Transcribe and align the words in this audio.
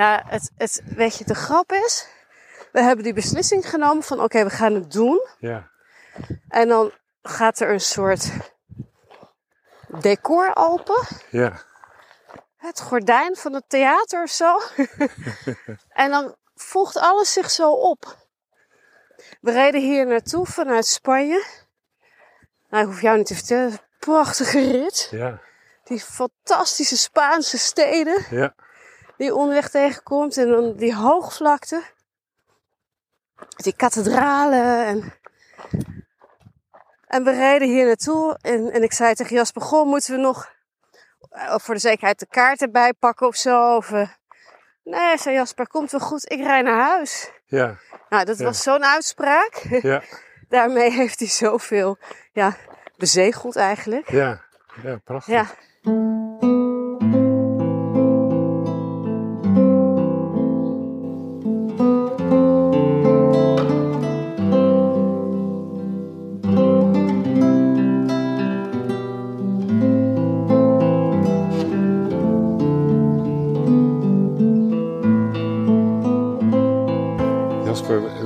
Ja, 0.00 0.22
het, 0.26 0.50
het, 0.56 0.82
weet 0.84 1.16
je, 1.16 1.24
de 1.24 1.34
grap 1.34 1.72
is, 1.72 2.06
we 2.72 2.82
hebben 2.82 3.04
die 3.04 3.12
beslissing 3.12 3.70
genomen 3.70 4.02
van 4.02 4.20
oké, 4.20 4.44
we 4.44 4.50
gaan 4.50 4.74
het 4.74 4.92
doen. 4.92 5.28
Ja. 5.38 5.70
En 6.48 6.68
dan 6.68 6.92
gaat 7.22 7.60
er 7.60 7.70
een 7.70 7.80
soort 7.80 8.30
decor 9.88 10.50
open. 10.54 11.06
Ja. 11.30 11.62
Het 12.56 12.80
gordijn 12.80 13.36
van 13.36 13.52
het 13.52 13.64
theater 13.68 14.22
of 14.22 14.30
zo. 14.30 14.60
en 16.02 16.10
dan 16.10 16.36
voegt 16.54 16.96
alles 16.96 17.32
zich 17.32 17.50
zo 17.50 17.70
op. 17.70 18.16
We 19.40 19.52
reden 19.52 19.80
hier 19.80 20.06
naartoe 20.06 20.46
vanuit 20.46 20.86
Spanje. 20.86 21.44
Nou, 22.68 22.82
ik 22.84 22.90
hoef 22.90 23.02
jou 23.02 23.16
niet 23.16 23.26
te 23.26 23.34
vertellen. 23.34 23.78
Prachtige 23.98 24.70
rit. 24.70 25.08
Ja. 25.10 25.40
Die 25.84 26.00
fantastische 26.00 26.96
Spaanse 26.96 27.58
steden 27.58 28.26
Ja. 28.30 28.54
Die 29.20 29.34
onderweg 29.34 29.68
tegenkomt. 29.68 30.36
En 30.36 30.48
dan 30.48 30.76
die 30.76 30.94
hoogvlakte. 30.94 31.82
Die 33.56 33.76
kathedralen. 33.76 34.86
En, 34.86 35.12
en 37.06 37.24
we 37.24 37.30
rijden 37.30 37.68
hier 37.68 37.86
naartoe. 37.86 38.38
En, 38.40 38.70
en 38.72 38.82
ik 38.82 38.92
zei 38.92 39.14
tegen 39.14 39.36
Jasper, 39.36 39.62
goh, 39.62 39.86
moeten 39.86 40.14
we 40.14 40.20
nog 40.20 40.52
eh, 41.30 41.58
voor 41.58 41.74
de 41.74 41.80
zekerheid 41.80 42.18
de 42.18 42.26
kaart 42.26 42.62
erbij 42.62 42.92
pakken 42.92 43.26
of 43.26 43.36
zo? 43.36 43.76
Of, 43.76 43.92
eh, 43.92 44.08
nee, 44.84 45.18
zei 45.18 45.34
Jasper, 45.34 45.68
komt 45.68 45.90
wel 45.90 46.00
goed. 46.00 46.30
Ik 46.32 46.40
rij 46.40 46.62
naar 46.62 46.80
huis. 46.80 47.30
Ja. 47.46 47.78
Nou, 48.08 48.24
dat 48.24 48.38
Ja. 48.38 48.44
was 48.44 48.62
zo'n 48.62 48.84
uitspraak. 48.84 49.54
Ja. 49.82 50.02
Daarmee 50.48 50.90
heeft 50.90 51.18
hij 51.18 51.28
zoveel 51.28 51.98
ja, 52.32 52.56
bezegeld 52.96 53.56
eigenlijk. 53.56 54.10
Ja. 54.10 54.40
Ja, 54.82 54.96
prachtig. 55.04 55.34
Ja. 55.34 55.46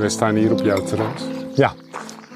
We 0.05 0.11
staan 0.11 0.35
hier 0.35 0.53
op 0.53 0.59
jouw 0.61 0.85
terras 0.85 1.23
Ja, 1.55 1.75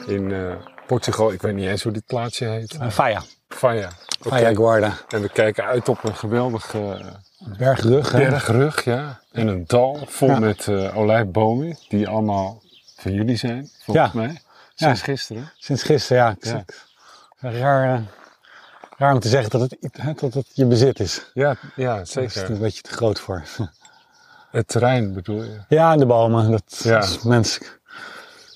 in 0.07 0.33
eh, 0.33 0.55
Portugal. 0.87 1.33
Ik 1.33 1.43
weet 1.43 1.55
niet 1.55 1.67
eens 1.69 1.83
hoe 1.83 1.93
dit 1.93 2.07
plaatsje 2.07 2.45
heet. 2.45 2.75
uh. 2.75 2.91
Faya. 2.91 3.23
Oké. 3.49 4.29
Faya 4.29 4.55
Guarda. 4.55 4.93
En 5.09 5.23
we 5.23 5.29
kijken 5.29 5.65
uit 5.65 5.89
op 5.89 6.05
een 6.05 6.15
geweldige 6.17 7.01
Bergrug. 7.59 8.13
hè? 8.13 8.29
bergrug, 8.29 8.85
ja. 8.85 9.21
En 9.33 9.47
een 9.47 9.65
dal 9.67 9.99
vol 10.07 10.29
Ja. 10.29 10.39
met 10.39 10.69
eh, 10.69 10.97
olijfbomen, 10.97 11.79
die 11.89 12.09
allemaal 12.09 12.63
van 12.97 13.13
jullie 13.13 13.37
zijn, 13.37 13.71
volgens 13.85 14.13
Ja. 14.13 14.21
mij. 14.21 14.41
Sinds 14.75 15.03
gisteren. 15.03 15.53
Sinds 15.59 15.83
gisteren, 15.83 16.37
ja. 16.41 16.65
Ja. 17.41 17.51
Raar, 17.61 18.03
raar 18.97 19.13
om 19.15 19.21
te 19.21 19.29
zeggen 19.29 19.51
dat 19.51 19.61
het, 19.61 19.77
hè, 19.93 20.13
dat 20.13 20.35
het 20.35 20.47
je 20.53 20.65
bezit 20.67 21.01
is. 21.01 21.31
Ja, 21.35 21.57
ja, 21.77 21.93
Daar 21.93 22.01
is 22.03 22.15
het 22.15 22.33
zeker. 22.33 22.51
een 22.51 22.59
beetje 22.59 22.83
te 22.83 22.91
groot 22.93 23.21
voor. 23.21 23.43
Het 24.51 24.69
terrein 24.69 25.13
bedoel 25.15 25.43
je. 25.43 25.59
Ja, 25.69 25.93
en 25.93 25.99
de 25.99 26.07
bomen. 26.07 26.51
Dat 26.51 26.81
Ja. 26.83 26.99
is 27.03 27.23
menselijk. 27.23 27.81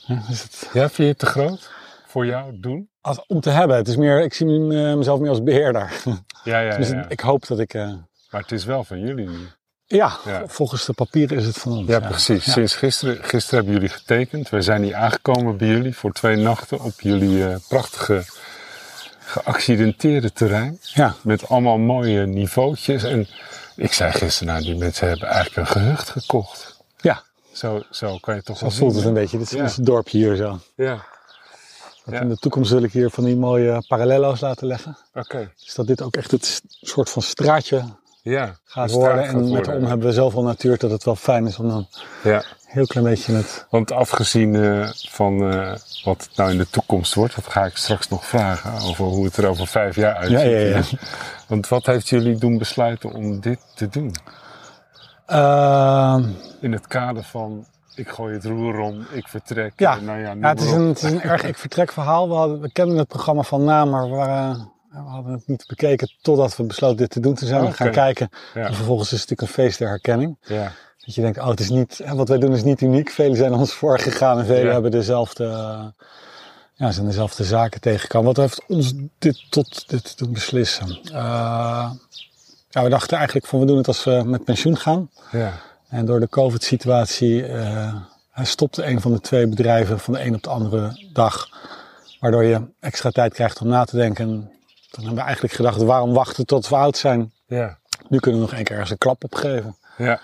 Ja, 0.07 0.23
is 0.31 0.43
het, 0.43 0.69
Ja, 0.73 0.81
vind 0.81 0.97
je 0.97 1.05
het 1.05 1.19
te 1.19 1.27
groot 1.27 1.71
voor 2.07 2.27
jou 2.27 2.61
doen? 2.61 2.89
als, 3.01 3.27
om 3.27 3.41
te 3.41 3.51
hebben. 3.51 3.77
Het 3.77 3.89
is 3.89 3.97
meer, 3.97 4.21
ik 4.21 4.35
zie 4.35 4.47
me- 4.47 4.97
mezelf 4.97 5.21
meer 5.21 5.29
als 5.31 5.43
beheerder. 5.43 5.93
Ja, 6.45 6.59
ja, 6.61 6.77
Dus 6.77 6.89
ja. 6.89 7.05
ik 7.09 7.21
hoop 7.21 7.47
dat 7.47 7.59
ik... 7.59 7.75
eh, 7.75 7.93
Maar 8.31 8.41
het 8.41 8.53
is 8.53 8.65
wel 8.65 8.85
van 8.85 9.01
jullie 9.01 9.29
nu. 9.29 9.39
ja, 9.87 10.13
Ja. 10.25 10.43
volgens 10.47 10.85
de 10.85 10.93
papieren 10.93 11.37
is 11.39 11.47
het 11.47 11.57
van 11.59 11.73
ons. 11.73 11.89
Ja, 11.89 12.01
precies. 12.01 12.45
Ja. 12.45 12.53
Sinds 12.53 12.75
gisteren, 12.77 13.25
gisteren 13.25 13.55
hebben 13.65 13.75
jullie 13.75 13.97
getekend. 13.97 14.49
Wij 14.49 14.61
zijn 14.63 14.83
hier 14.83 14.95
aangekomen 14.95 15.57
bij 15.57 15.69
jullie 15.69 15.97
voor 15.97 16.13
twee 16.13 16.37
nachten 16.37 16.81
op 16.81 17.01
jullie 17.01 17.47
eh, 17.49 17.57
prachtige 17.69 18.23
geaccidenteerde 19.19 20.33
terrein. 20.33 20.79
Ja. 20.81 21.15
Met 21.23 21.49
allemaal 21.49 21.79
mooie 21.79 22.27
niveautjes. 22.27 23.03
En 23.05 23.27
ik 23.77 23.93
zei 23.93 24.13
gisteren, 24.13 24.53
nou 24.53 24.65
die 24.65 24.77
mensen 24.77 25.09
hebben 25.09 25.29
eigenlijk 25.29 25.57
een 25.69 25.73
gehucht 25.83 26.09
gekocht. 26.09 26.77
Ja, 27.01 27.23
Zo, 27.53 27.83
zo 27.91 28.19
kan 28.19 28.35
je 28.35 28.43
toch 28.43 28.57
zo 28.59 28.63
wel 28.65 28.75
voelt 28.75 28.91
zien, 28.93 29.01
het 29.01 29.09
een 29.09 29.15
beetje. 29.15 29.39
Dit 29.39 29.47
is 29.47 29.53
Ja. 29.57 29.63
ons 29.63 29.75
dorpje 29.77 30.19
hier 30.19 30.37
zo. 30.37 30.59
Ja, 30.77 31.05
Ja. 32.05 32.21
In 32.21 32.29
de 32.29 32.37
toekomst 32.37 32.71
wil 32.71 32.83
ik 32.83 32.93
hier 32.93 33.11
van 33.11 33.25
die 33.25 33.37
mooie 33.37 33.85
parallello's 33.89 34.41
laten 34.41 34.67
leggen. 34.67 34.97
oké. 35.15 35.51
Dus 35.65 35.75
dat 35.75 35.87
dit 35.87 36.03
ook 36.03 36.17
echt 36.17 36.31
het 36.31 36.63
soort 36.81 37.11
van 37.11 37.23
straatje 37.23 37.85
Ja. 38.23 38.57
gaat 38.65 38.91
worden. 38.91 39.25
gaat 39.25 39.35
En 39.35 39.51
met 39.53 39.69
om 39.69 39.85
hebben 39.85 40.07
we 40.07 40.13
zoveel 40.13 40.43
natuur 40.43 40.79
dat 40.79 40.91
het 40.91 41.05
wel 41.05 41.17
fijn 41.17 41.47
is 41.47 41.59
om 41.59 41.69
dan 41.69 41.89
Ja. 42.23 42.45
Heel 42.73 42.87
klein 42.87 43.07
beetje 43.07 43.33
het... 43.35 43.67
Want 43.71 43.93
afgezien 43.93 44.55
eh, 44.55 44.91
van 44.93 45.53
eh, 45.53 45.77
wat 46.05 46.23
het 46.23 46.37
nou 46.37 46.51
in 46.51 46.59
de 46.59 46.71
toekomst 46.71 47.15
wordt, 47.15 47.35
dat 47.35 47.47
ga 47.47 47.65
ik 47.65 47.77
straks 47.77 48.09
nog 48.09 48.27
vragen 48.27 48.89
over 48.89 49.05
hoe 49.05 49.25
het 49.25 49.37
er 49.37 49.47
over 49.47 49.67
vijf 49.67 49.97
jaar 49.97 50.15
uitziet. 50.15 50.39
Ja, 50.39 50.47
ja, 50.47 50.77
ja. 50.77 50.83
Want 51.49 51.69
wat 51.69 51.87
heeft 51.87 52.09
jullie 52.09 52.37
doen 52.37 52.59
besluiten 52.59 53.13
om 53.13 53.41
dit 53.41 53.59
te 53.75 53.89
doen? 53.89 54.15
Ehm, 55.27 56.25
In 56.61 56.73
het 56.73 56.87
kader 56.87 57.23
van 57.23 57.67
ik 57.95 58.09
gooi 58.09 58.35
het 58.35 58.45
roer 58.45 58.79
om, 58.79 59.07
ik 59.11 59.29
vertrek. 59.29 59.73
Ja. 59.77 60.01
nou 60.01 60.19
ja, 60.19 60.35
ja, 60.41 60.49
het, 60.49 60.61
is 60.61 60.71
een, 60.71 60.87
het 60.87 61.03
is 61.03 61.11
een 61.11 61.23
erg 61.23 61.45
ik 61.45 61.59
vertrek 61.59 61.93
verhaal. 61.93 62.29
We, 62.29 62.35
hadden, 62.35 62.61
we 62.61 62.73
kenden 62.73 62.97
het 62.97 63.09
programma 63.09 63.43
van 63.43 63.65
naam, 63.65 63.91
maar 63.91 64.11
we, 64.11 64.15
waren, 64.17 64.73
we 64.91 64.99
hadden 64.99 65.33
het 65.33 65.49
niet 65.49 65.65
bekeken 65.67 66.13
totdat 66.23 66.57
we 66.57 66.65
besloten 66.65 66.97
dit 66.97 67.11
te 67.11 67.21
doen. 67.21 67.35
Toen 67.35 67.49
zijn 67.49 67.61
we 67.61 67.67
Oké. 67.67 67.77
gaan 67.77 67.91
kijken. 67.91 68.29
Ja. 68.55 68.67
En 68.67 68.75
vervolgens 68.75 69.13
is 69.13 69.21
het 69.21 69.31
natuurlijk 69.31 69.59
een 69.59 69.65
feest 69.65 69.79
der 69.79 69.89
herkenning. 69.89 70.37
Ja, 70.41 70.73
Dat 71.05 71.15
je 71.15 71.21
denkt, 71.21 71.39
oh, 71.39 71.49
het 71.49 71.61
is 71.61 71.69
niet, 71.71 72.01
hè, 72.05 72.15
wat 72.15 72.29
wij 72.29 72.39
doen 72.39 72.53
is 72.53 72.63
niet 72.65 72.81
uniek. 72.81 73.11
Velen 73.11 73.37
zijn 73.37 73.53
ons 73.55 73.73
voorgegaan 73.75 74.39
en 74.39 74.47
velen 74.47 74.65
Ja. 74.67 74.73
hebben 74.73 74.91
dezelfde, 74.91 75.45
ja, 76.75 76.91
zijn 76.91 77.07
dezelfde 77.07 77.45
zaken 77.45 77.81
tegengekomen. 77.81 78.27
Wat 78.27 78.37
heeft 78.37 78.63
ons 78.69 78.93
dit 79.19 79.51
tot 79.51 79.89
dit 79.89 80.19
doen 80.19 80.33
beslissen? 80.33 80.99
Eh, 81.05 81.91
ja, 82.69 82.83
we 82.83 82.89
dachten 82.89 83.17
eigenlijk 83.17 83.47
van, 83.47 83.61
we 83.61 83.67
doen 83.67 83.77
het 83.77 83.87
als 83.89 84.05
we 84.05 84.23
met 84.25 84.45
pensioen 84.45 84.77
gaan. 84.77 85.11
ja, 85.31 85.53
En 85.89 86.07
door 86.07 86.21
de 86.21 86.29
COVID-situatie 86.29 87.47
eh, 87.47 87.95
stopte 88.43 88.85
een 88.85 89.01
van 89.01 89.13
de 89.13 89.21
twee 89.21 89.47
bedrijven 89.47 89.99
van 89.99 90.15
de 90.15 90.25
een 90.25 90.35
op 90.35 90.43
de 90.43 90.51
andere 90.51 91.09
dag. 91.13 91.49
Waardoor 92.21 92.45
je 92.45 92.61
extra 92.81 93.11
tijd 93.11 93.35
krijgt 93.35 93.61
om 93.61 93.69
na 93.69 93.85
te 93.85 93.97
denken. 93.97 94.25
En 94.25 94.31
dan 94.91 95.05
hebben 95.05 95.15
we 95.15 95.21
eigenlijk 95.21 95.55
gedacht, 95.55 95.83
waarom 95.83 96.13
wachten 96.13 96.47
tot 96.47 96.69
we 96.69 96.77
oud 96.77 96.97
zijn? 96.97 97.33
ja, 97.47 97.79
Nu 98.09 98.19
kunnen 98.19 98.41
we 98.41 98.47
nog 98.47 98.55
één 98.57 98.65
keer 98.65 98.73
ergens 98.73 98.91
een 98.91 98.99
klap 98.99 99.25
opgeven. 99.25 99.77
ja, 99.97 100.21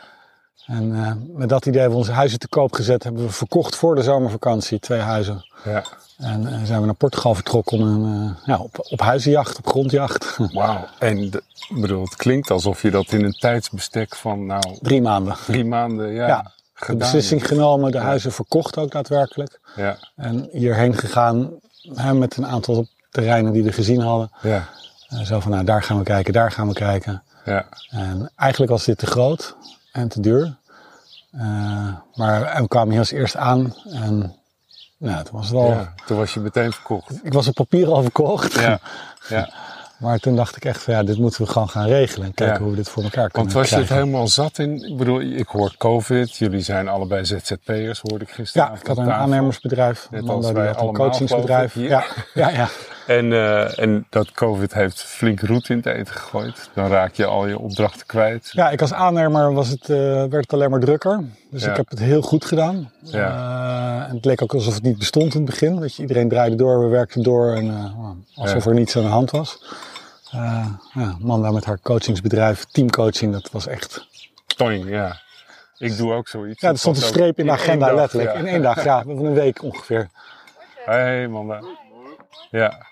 En 0.66 1.04
eh, 1.04 1.12
met 1.36 1.48
dat 1.48 1.66
idee 1.66 1.80
hebben 1.80 1.98
we 1.98 2.04
onze 2.04 2.16
huizen 2.16 2.38
te 2.38 2.48
koop 2.48 2.72
gezet. 2.72 3.02
Hebben 3.04 3.22
we 3.22 3.30
verkocht 3.32 3.76
voor 3.76 3.94
de 3.94 4.02
zomervakantie, 4.02 4.78
twee 4.78 5.00
huizen. 5.00 5.46
ja. 5.64 5.82
En 6.18 6.46
eh, 6.46 6.62
zijn 6.64 6.80
we 6.80 6.86
naar 6.86 6.94
Portugal 6.94 7.34
vertrokken 7.34 7.78
om 7.78 7.86
een, 8.04 8.36
eh, 8.36 8.46
ja, 8.46 8.58
op, 8.58 8.86
op 8.90 9.00
huizenjacht, 9.00 9.58
op 9.58 9.66
grondjacht. 9.66 10.36
Wauw. 10.52 10.84
En 10.98 11.30
de- 11.30 11.42
bedoel, 11.68 12.02
het 12.04 12.16
klinkt 12.16 12.50
alsof 12.50 12.82
je 12.82 12.90
dat 12.90 13.12
in 13.12 13.24
een 13.24 13.32
tijdsbestek 13.32 14.16
van 14.16 14.46
nou 14.46 14.78
Drie 14.80 15.02
maanden. 15.02 15.36
drie 15.46 15.64
maanden 15.64 16.12
ja, 16.12 16.26
Ja, 16.26 16.52
De 16.86 16.96
beslissing 16.96 17.46
genomen, 17.46 17.92
de 17.92 17.98
huizen 17.98 18.32
verkocht 18.32 18.78
ook 18.78 18.90
daadwerkelijk. 18.90 19.60
Ja, 19.76 19.98
En 20.16 20.48
hierheen 20.52 20.94
gegaan 20.96 21.50
hè, 21.94 22.14
met 22.14 22.36
een 22.36 22.46
aantal 22.46 22.86
terreinen 23.10 23.52
die 23.52 23.62
we 23.62 23.72
gezien 23.72 24.00
hadden. 24.00 24.30
ja, 24.42 24.68
zo 25.24 25.40
van, 25.40 25.50
nou, 25.50 25.64
daar 25.64 25.82
gaan 25.82 25.98
we 25.98 26.04
kijken, 26.04 26.32
daar 26.32 26.52
gaan 26.52 26.68
we 26.68 26.74
kijken. 26.74 27.22
ja. 27.44 27.66
En 27.90 28.30
eigenlijk 28.36 28.70
was 28.72 28.84
dit 28.84 28.98
te 28.98 29.06
groot 29.06 29.56
en 29.92 30.08
te 30.08 30.20
duur. 30.20 30.56
Eh, 31.32 31.88
maar 32.14 32.60
we 32.62 32.68
kwamen 32.68 32.90
hier 32.90 32.98
als 32.98 33.10
eerst 33.10 33.36
aan 33.36 33.74
en 33.92 34.34
nou, 34.98 35.24
toen 35.24 35.36
was 35.36 35.48
het 35.48 35.58
ja. 35.58 35.94
Toen 36.06 36.16
was 36.16 36.34
je 36.34 36.40
meteen 36.40 36.72
verkocht. 36.72 37.20
Ik 37.22 37.32
was 37.32 37.48
op 37.48 37.54
papier 37.54 37.88
al 37.88 38.02
verkocht. 38.02 38.52
Ja, 38.52 38.80
ja. 39.28 39.52
Maar 39.98 40.18
toen 40.18 40.36
dacht 40.36 40.56
ik 40.56 40.64
echt 40.64 40.82
van 40.82 40.94
ja, 40.94 41.02
dit 41.02 41.18
moeten 41.18 41.42
we 41.44 41.50
gewoon 41.50 41.68
gaan 41.68 41.86
regelen. 41.86 42.26
En 42.26 42.34
kijken 42.34 42.56
Ja. 42.56 42.60
hoe 42.62 42.70
we 42.70 42.76
dit 42.76 42.88
voor 42.88 43.02
elkaar 43.02 43.30
kunnen 43.30 43.42
Want 43.42 43.52
was 43.52 43.68
je 43.68 43.76
het 43.76 43.84
krijgen. 43.84 44.06
helemaal 44.06 44.28
zat 44.28 44.58
in? 44.58 44.84
Ik 44.90 44.96
bedoel, 44.96 45.20
ik 45.20 45.48
hoor 45.48 45.74
COVID. 45.78 46.36
Jullie 46.36 46.60
zijn 46.60 46.88
allebei 46.88 47.24
ZZP'ers, 47.24 48.00
hoorde 48.00 48.24
ik 48.24 48.30
gisteren. 48.30 48.68
Ja, 48.68 48.78
ik 48.80 48.86
had 48.86 48.98
een 48.98 49.12
aannemersbedrijf. 49.12 50.08
Net 50.10 50.28
als 50.28 50.50
wij 50.50 50.68
een 50.76 50.92
coachingsbedrijf. 50.92 51.74
Ja, 51.74 52.04
ja, 52.34 52.48
ja. 52.50 52.68
En, 53.08 53.32
eh, 53.32 53.78
en 53.78 54.06
dat 54.10 54.32
COVID 54.32 54.74
heeft 54.74 55.02
flink 55.02 55.40
roet 55.40 55.68
in 55.68 55.76
het 55.76 55.86
eten 55.86 56.14
gegooid. 56.14 56.70
Dan 56.74 56.86
raak 56.88 57.14
je 57.14 57.24
al 57.26 57.46
je 57.46 57.58
opdrachten 57.58 58.06
kwijt. 58.06 58.50
ja, 58.52 58.70
ik 58.70 58.80
als 58.80 58.92
aannemer 58.92 59.52
was 59.54 59.68
het, 59.68 59.82
eh, 59.90 59.96
werd 59.98 60.32
het 60.34 60.52
alleen 60.52 60.70
maar 60.70 60.80
drukker. 60.80 61.24
Dus 61.50 61.64
Ja. 61.64 61.70
ik 61.70 61.76
heb 61.76 61.88
het 61.88 61.98
heel 61.98 62.22
goed 62.22 62.44
gedaan. 62.44 62.92
Ja. 63.02 63.28
Eh, 64.02 64.08
en 64.10 64.14
het 64.16 64.24
leek 64.24 64.42
ook 64.42 64.54
alsof 64.54 64.74
het 64.74 64.82
niet 64.82 64.98
bestond 64.98 65.34
in 65.34 65.40
het 65.40 65.50
begin. 65.50 65.80
Weet 65.80 65.94
je, 65.94 66.02
iedereen 66.02 66.28
draaide 66.28 66.56
door, 66.56 66.80
we 66.80 66.86
werkten 66.88 67.22
door. 67.22 67.54
En 67.54 67.68
eh, 67.68 68.00
alsof 68.42 68.64
Ja. 68.64 68.70
er 68.70 68.76
niets 68.76 68.96
aan 68.96 69.02
de 69.02 69.08
hand 69.08 69.30
was. 69.30 69.58
Ja, 70.30 70.78
Amanda 70.94 71.50
met 71.50 71.64
haar 71.64 71.80
coachingsbedrijf, 71.80 72.64
teamcoaching, 72.64 73.32
dat 73.32 73.50
was 73.52 73.66
echt... 73.66 74.06
Toing, 74.56 74.88
ja. 74.88 75.20
Ik 75.78 75.96
doe 75.96 76.12
ook 76.12 76.28
zoiets. 76.28 76.60
Ja, 76.60 76.68
er 76.68 76.78
stond 76.78 76.96
een 76.96 77.02
streep 77.02 77.38
in 77.38 77.46
de 77.46 77.52
agenda 77.52 77.86
dag, 77.86 77.96
letterlijk. 77.96 78.32
ja. 78.32 78.38
In 78.38 78.46
één 78.46 78.62
dag, 78.62 78.84
ja. 78.84 78.96
Hebben 78.96 79.24
een 79.24 79.34
week 79.34 79.62
ongeveer. 79.62 80.08
Hey, 80.84 81.28
man. 81.28 81.66
Ja. 82.50 82.86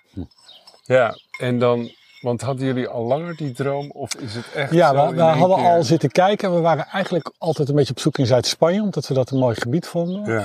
Ja, 0.86 1.14
en 1.38 1.58
dan 1.58 1.90
Want 2.20 2.40
hadden 2.40 2.66
jullie 2.66 2.88
al 2.88 3.04
langer 3.04 3.36
die 3.36 3.52
droom 3.52 3.90
of 3.90 4.14
is 4.14 4.34
het 4.34 4.52
echt 4.54 4.72
Ja, 4.72 4.88
zo 4.94 5.06
we, 5.08 5.14
we 5.14 5.22
hadden 5.22 5.56
keer? 5.56 5.66
al 5.66 5.82
zitten 5.82 6.10
kijken. 6.10 6.54
We 6.54 6.60
waren 6.60 6.86
eigenlijk 6.86 7.32
altijd 7.38 7.68
een 7.68 7.74
beetje 7.74 7.92
op 7.92 8.00
zoek 8.00 8.18
in 8.18 8.26
Zuid-Spanje, 8.26 8.82
omdat 8.82 9.06
we 9.08 9.14
dat 9.14 9.30
een 9.30 9.38
mooi 9.38 9.54
gebied 9.54 9.86
vonden. 9.86 10.32
Ja. 10.32 10.40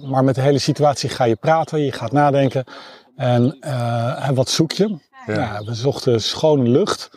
Eh, 0.00 0.08
maar 0.10 0.24
met 0.24 0.34
de 0.34 0.40
hele 0.40 0.58
situatie 0.58 1.08
ga 1.08 1.24
je 1.24 1.36
praten, 1.36 1.80
je 1.80 1.92
gaat 1.92 2.12
nadenken. 2.12 2.64
En 3.16 3.56
eh, 3.60 4.28
en 4.28 4.34
wat 4.34 4.48
zoek 4.48 4.72
je? 4.72 4.96
Ja. 5.26 5.34
Ja. 5.34 5.62
we 5.64 5.74
zochten 5.74 6.22
schone 6.22 6.68
lucht. 6.68 7.10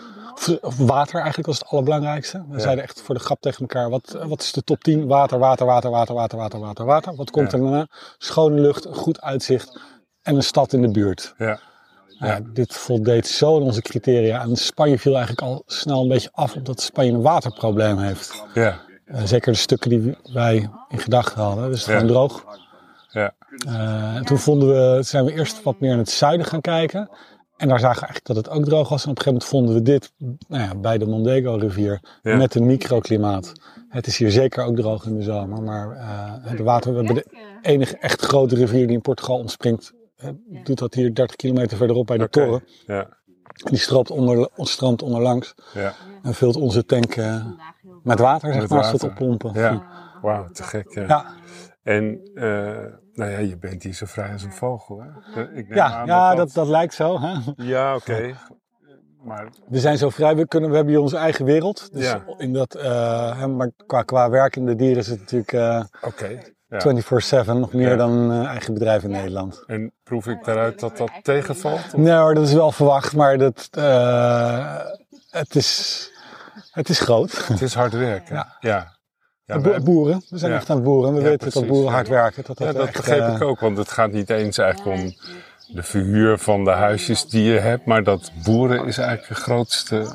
Of, 0.61 0.77
water 0.77 1.15
eigenlijk 1.15 1.47
was 1.47 1.59
het 1.59 1.67
allerbelangrijkste. 1.67 2.43
We 2.49 2.53
Ja. 2.55 2.59
zeiden 2.59 2.83
echt 2.83 3.01
voor 3.01 3.15
de 3.15 3.21
grap 3.21 3.41
tegen 3.41 3.59
elkaar, 3.59 3.89
wat, 3.89 4.17
wat 4.27 4.41
is 4.41 4.51
de 4.51 4.63
top 4.63 4.83
10? 4.83 5.07
Water, 5.07 5.39
water, 5.39 5.65
water, 5.65 5.89
water, 5.91 6.15
water, 6.15 6.37
water, 6.37 6.59
water, 6.59 6.85
water. 6.85 7.15
Wat 7.15 7.31
komt 7.31 7.53
er 7.53 7.59
daarna? 7.59 7.87
Schone 8.17 8.59
lucht, 8.61 8.87
goed 8.91 9.21
uitzicht 9.21 9.79
en 10.21 10.35
een 10.35 10.43
stad 10.43 10.73
in 10.73 10.81
de 10.81 10.91
buurt. 10.91 11.33
Ja, 11.37 11.59
ja, 12.19 12.39
dit 12.54 12.74
voldeed 12.74 13.27
zo 13.27 13.56
aan 13.56 13.62
onze 13.62 13.81
criteria. 13.81 14.42
En 14.42 14.56
Spanje 14.56 15.00
viel 15.00 15.16
eigenlijk 15.16 15.42
al 15.48 15.63
snel 15.66 16.01
een 16.01 16.07
beetje 16.07 16.30
af 16.33 16.56
omdat 16.56 16.81
Spanje 16.81 17.12
een 17.12 17.21
waterprobleem 17.21 17.98
heeft. 17.98 18.44
ja, 18.54 18.80
Eh, 19.06 19.21
zeker 19.24 19.51
de 19.51 19.57
stukken 19.57 19.89
die 19.89 20.18
wij 20.33 20.69
in 20.89 21.00
gedachten 21.00 21.42
hadden. 21.42 21.69
Dus 21.69 21.80
het 21.80 21.88
Ja. 21.89 21.94
gewoon 21.94 22.07
droog. 22.13 22.45
ja. 23.12 23.33
Eh, 23.68 24.16
en 24.16 24.25
toen 24.25 24.38
vonden 24.38 24.68
we, 24.69 25.04
zijn 25.04 25.25
we 25.25 25.33
eerst 25.33 25.63
wat 25.63 25.80
meer 25.80 25.92
in 25.92 25.98
het 25.98 26.10
zuiden 26.10 26.45
gaan 26.45 26.62
kijken. 26.62 27.10
En 27.57 27.68
daar 27.68 27.80
zagen 27.80 28.00
we 28.00 28.06
eigenlijk 28.07 28.25
dat 28.25 28.36
het 28.36 28.50
ook 28.50 28.66
droog 28.66 28.89
was. 28.89 29.04
En 29.06 29.10
op 29.12 29.18
een 29.18 29.24
gegeven 29.24 29.31
moment 29.31 29.45
vonden 29.45 29.74
we 29.75 29.81
dit 29.81 30.12
nou 30.48 30.63
ja, 30.63 30.75
bij 30.75 30.98
de 30.98 31.06
Mondego-rivier 31.06 32.00
Ja. 32.21 32.36
met 32.36 32.56
een 32.56 32.66
microklimaat. 32.66 33.51
Het 33.89 34.07
is 34.07 34.18
hier 34.18 34.31
zeker 34.31 34.63
ook 34.63 34.75
droog 34.75 35.06
in 35.06 35.16
de 35.18 35.24
zomer. 35.24 35.62
Maar 35.62 35.92
eh, 35.92 36.33
het 36.42 36.60
water, 36.60 36.92
we 36.92 36.98
hebben 36.98 37.16
de 37.16 37.57
enige 37.62 37.98
echt 37.98 38.21
grote 38.21 38.56
rivier 38.56 38.86
die 38.88 38.95
in 38.95 39.01
Portugal 39.01 39.38
ontspringt. 39.38 39.94
Eh, 40.19 40.30
doet 40.63 40.77
dat 40.80 40.94
hier 40.94 41.13
30 41.13 41.36
kilometer 41.36 41.77
verderop 41.77 42.07
bij 42.07 42.18
de 42.18 42.30
toren. 42.30 42.63
Ja, 42.86 43.18
Die 43.54 43.77
stroomt, 43.77 44.12
onder, 44.12 44.50
stroomt 44.56 45.01
onderlangs 45.01 45.54
ja, 45.74 45.94
en 46.24 46.33
vult 46.33 46.56
onze 46.56 46.86
tank 46.86 47.16
eh, 47.16 47.45
met 48.04 48.19
water, 48.19 48.51
zeg 48.54 48.62
Met 48.62 48.69
maar, 48.69 48.80
als 48.80 48.88
we 48.92 48.94
het 48.94 49.04
oppompen. 49.04 49.54
ja. 49.54 49.83
Wauw, 50.21 50.50
te 50.51 50.63
gek. 50.63 50.94
Ja. 50.94 51.06
Ja, 51.07 51.25
En 51.83 52.19
eh, 52.33 52.44
nou 53.13 53.31
ja, 53.31 53.38
je 53.38 53.57
bent 53.57 53.83
hier 53.83 53.94
zo 53.94 54.06
vrij 54.06 54.31
als 54.31 54.44
een 54.44 54.54
vogel. 54.54 55.04
Hè? 55.21 55.42
Ik 55.54 55.68
neem 55.68 55.77
ja, 55.77 55.92
aan 55.92 56.06
ja 56.07 56.36
dat, 56.36 56.51
dat 56.54 56.68
lijkt 56.68 56.94
zo. 56.94 57.19
Hè? 57.21 57.33
Ja, 57.56 57.95
oké. 57.95 58.36
Maar 59.24 59.48
We 59.68 59.80
zijn 59.80 59.98
zo 59.98 60.10
vrij, 60.10 60.36
we, 60.36 60.48
kunnen, 60.48 60.69
we 60.69 60.75
hebben 60.75 60.94
hier 60.94 61.04
onze 61.04 61.18
eigen 61.18 61.45
wereld. 61.45 61.94
Dus 61.94 62.04
Ja. 62.06 62.24
in 62.38 62.54
dat, 62.54 62.75
eh, 62.75 63.39
hè, 63.39 63.48
maar 63.48 63.71
qua, 63.86 64.01
qua 64.04 64.30
werkende 64.30 64.75
dieren 64.75 64.98
is 64.98 65.07
het 65.07 65.19
natuurlijk 65.19 65.51
eh, 65.54 65.83
oké. 66.01 66.39
Ja. 66.69 66.80
24-7, 66.80 67.60
nog 67.60 67.74
meer 67.74 67.89
Ja. 67.89 67.95
dan 67.95 68.12
een 68.12 68.45
eigen 68.45 68.74
bedrijf 68.74 69.04
in 69.04 69.10
Nederland. 69.10 69.63
En 69.68 69.94
proef 70.04 70.27
ik 70.27 70.44
daaruit 70.44 70.80
dat 70.80 70.98
dat 70.98 71.12
tegenvalt? 71.21 71.80
Of- 71.86 71.94
Nee 71.94 72.13
hoor, 72.13 72.33
dat 72.33 72.48
is 72.48 72.54
wel 72.54 72.71
verwacht, 72.71 73.16
maar 73.16 73.38
dat, 73.38 73.68
eh, 73.71 74.75
het, 75.30 75.56
is, 75.56 76.10
het 76.71 76.89
is 76.89 77.00
groot. 77.00 77.48
Het 77.48 77.62
is 77.62 77.74
hard 77.74 77.94
werken. 77.94 78.36
Ja. 78.36 78.57
ja. 78.60 78.98
Ja, 79.45 79.62
wij- 79.62 79.81
boeren, 79.81 80.24
we 80.30 80.38
zijn 80.38 80.51
Ja. 80.51 80.57
echt 80.57 80.69
aan 80.69 80.75
het 80.75 80.86
boeren. 80.86 81.12
We 81.13 81.18
Ja, 81.18 81.24
weten 81.24 81.38
precies, 81.38 81.60
dat 81.60 81.68
boeren 81.69 81.86
ja. 81.89 81.92
hard 81.95 82.07
werken. 82.07 82.44
Dat, 82.45 82.60
Ja, 82.60 82.66
dat, 82.66 82.75
dat 82.75 82.86
echt, 82.88 82.95
begreep 82.98 83.19
eh, 83.21 83.33
ik 83.36 83.42
ook, 83.42 83.60
want 83.60 83.77
het 83.77 83.92
gaat 83.92 84.12
niet 84.12 84.30
eens 84.30 84.57
eigenlijk 84.57 85.00
om 85.01 85.13
de 85.75 85.83
verhuur 85.83 86.38
van 86.38 86.63
de 86.63 86.71
huisjes 86.71 87.25
die 87.25 87.44
je 87.51 87.60
hebt, 87.60 87.86
maar 87.86 88.04
dat 88.04 88.31
boeren 88.44 88.86
is 88.86 88.98
eigenlijk 88.98 89.27
de 89.30 89.36
grootste 89.42 90.12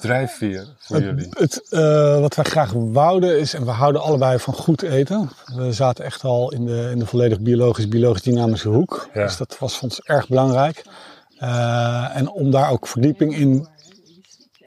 drijfveer 0.00 0.66
voor 0.78 1.00
jullie. 1.00 1.26
Het, 1.30 1.68
eh, 1.68 2.20
wat 2.20 2.34
wij 2.34 2.44
graag 2.44 2.72
wouden 2.72 3.38
is, 3.38 3.54
en 3.54 3.64
we 3.64 3.70
houden 3.70 4.02
allebei 4.02 4.38
van 4.38 4.54
goed 4.54 4.82
eten. 4.82 5.30
We 5.54 5.72
zaten 5.72 6.04
echt 6.04 6.24
al 6.24 6.52
in 6.52 6.66
de, 6.66 6.88
in 6.92 6.98
de 6.98 7.06
volledig 7.06 7.40
biologisch, 7.40 7.88
biologisch 7.88 8.22
dynamische 8.22 8.68
hoek. 8.68 9.08
Ja. 9.14 9.22
Dus 9.22 9.36
dat 9.36 9.56
was 9.58 9.74
voor 9.74 9.82
ons 9.82 10.00
erg 10.00 10.28
belangrijk. 10.28 10.84
Eh, 11.38 12.16
en 12.16 12.30
om 12.30 12.50
daar 12.50 12.70
ook 12.70 12.86
verdieping 12.86 13.36
in 13.36 13.68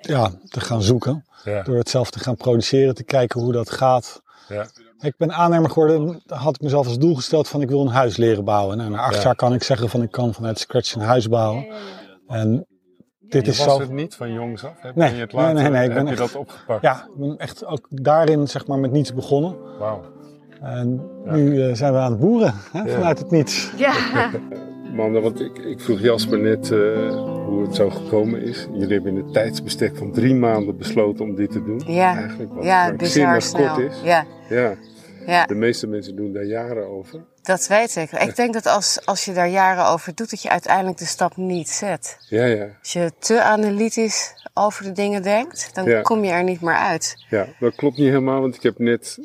ja, 0.02 0.32
te 0.50 0.60
gaan 0.60 0.82
zoeken. 0.82 1.26
Ja, 1.44 1.62
Door 1.64 1.78
het 1.78 1.90
zelf 1.90 2.10
te 2.12 2.20
gaan 2.20 2.36
produceren, 2.36 2.96
te 2.96 3.04
kijken 3.04 3.42
hoe 3.42 3.52
dat 3.54 3.70
gaat. 3.72 4.22
ja, 4.48 4.66
Ik 5.00 5.14
ben 5.18 5.34
aannemer 5.34 5.70
geworden, 5.70 6.22
had 6.28 6.56
ik 6.56 6.62
mezelf 6.62 6.88
als 6.88 6.98
doel 6.98 7.16
gesteld 7.16 7.48
van 7.48 7.62
ik 7.62 7.70
wil 7.70 7.82
een 7.82 7.88
huis 7.88 8.18
leren 8.18 8.44
bouwen. 8.44 8.78
Nou, 8.78 8.90
na 8.90 8.98
acht 9.00 9.16
Ja. 9.16 9.22
jaar 9.22 9.36
kan 9.36 9.54
ik 9.54 9.64
zeggen 9.64 9.90
van 9.90 10.02
ik 10.02 10.12
kan 10.12 10.34
vanuit 10.34 10.60
scratch 10.60 10.94
een 10.96 11.02
huis 11.02 11.30
bouwen. 11.30 11.66
En 12.28 12.66
dit 13.34 13.46
je 13.46 13.52
is 13.52 13.66
was 13.66 13.76
zo... 13.76 13.80
het 13.82 13.92
niet 13.92 14.16
van 14.16 14.34
jongs 14.34 14.66
af? 14.66 14.74
Heb 14.78 14.96
Nee, 14.96 15.14
je 15.16 15.20
het 15.20 15.34
nee, 15.34 15.42
later, 15.42 15.62
nee, 15.62 15.72
nee, 15.72 15.82
ik 15.84 15.94
heb 15.94 16.04
ben 16.04 16.06
je 16.06 16.10
echt- 16.22 16.32
dat 16.34 16.36
opgepakt? 16.42 16.82
Ja, 16.82 16.96
ik 17.14 17.20
ben 17.20 17.38
echt 17.38 17.66
ook 17.66 17.88
daarin 17.90 18.48
zeg 18.48 18.68
maar 18.68 18.80
met 18.80 18.92
niets 18.92 19.14
begonnen. 19.14 19.56
Wauw. 19.80 20.02
En 20.62 21.02
nu 21.26 21.62
eh, 21.64 21.74
zijn 21.76 21.94
we 21.94 22.00
aan 22.00 22.12
het 22.12 22.20
boeren, 22.20 22.54
hè, 22.72 22.82
Ja. 22.82 22.94
vanuit 22.94 23.20
het 23.20 23.32
niets. 23.32 23.72
Ja. 23.78 23.94
Mannen, 24.94 25.22
want 25.22 25.40
ik, 25.42 25.58
ik 25.58 25.80
vroeg 25.80 26.00
Jasper 26.00 26.40
net 26.40 26.72
eh, 26.72 26.80
hoe 27.46 27.62
het 27.62 27.76
zo 27.76 27.90
gekomen 27.90 28.42
is. 28.42 28.68
Jullie 28.74 28.94
hebben 28.94 29.18
in 29.18 29.24
een 29.26 29.32
tijdsbestek 29.32 29.98
van 29.98 30.12
drie 30.12 30.36
maanden 30.36 30.78
besloten 30.78 31.26
om 31.26 31.36
dit 31.36 31.52
te 31.52 31.64
doen. 31.64 31.82
Ja, 31.86 32.16
Eigenlijk, 32.16 32.54
wat 32.54 32.64
ja 32.64 32.94
bizar 32.96 33.42
snel. 33.42 33.74
kort 33.76 33.92
is. 33.92 34.02
Ja, 34.04 34.26
Ja, 34.50 34.74
ja, 35.26 35.46
de 35.46 35.56
meeste 35.56 35.88
mensen 35.88 36.16
doen 36.16 36.34
daar 36.34 36.44
jaren 36.46 36.88
over. 36.88 37.24
Dat 37.44 37.68
weet 37.68 37.95
ik. 37.95 38.12
Ik 38.12 38.36
denk 38.36 38.54
dat 38.54 38.66
als, 38.66 39.06
als 39.06 39.25
je 39.25 39.34
daar 39.34 39.48
jaren 39.50 39.86
over 39.86 40.16
doet, 40.16 40.30
dat 40.30 40.42
je 40.42 40.50
uiteindelijk 40.50 40.98
de 40.98 41.06
stap 41.06 41.38
niet 41.38 41.69
zet. 41.69 42.18
Ja, 42.30 42.45
ja. 42.45 42.68
Als 42.80 42.94
je 42.94 43.12
te 43.19 43.42
analytisch 43.42 44.34
over 44.54 44.84
de 44.84 44.92
dingen 44.92 45.22
denkt, 45.24 45.69
dan 45.74 45.86
Ja. 45.86 46.01
kom 46.01 46.24
je 46.24 46.31
er 46.31 46.44
niet 46.44 46.62
meer 46.62 46.75
uit. 46.75 47.25
Ja, 47.30 47.48
dat 47.60 47.75
klopt 47.75 47.98
niet 47.98 48.07
helemaal, 48.07 48.42
want 48.42 48.56
ik 48.56 48.63
heb 48.63 48.78
net 48.80 49.18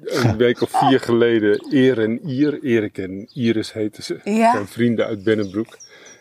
een 0.00 0.36
week 0.36 0.60
of 0.60 0.70
vier 0.70 1.00
geleden 1.00 1.66
Eer 1.70 2.02
en 2.02 2.28
Ier, 2.28 2.62
Erik 2.62 2.98
en 2.98 3.30
Iris 3.32 3.72
heten 3.72 4.02
ze, 4.02 4.20
Ja. 4.24 4.52
zijn 4.52 4.68
vrienden 4.68 5.06
uit 5.06 5.22
Bennenbroek. 5.24 5.78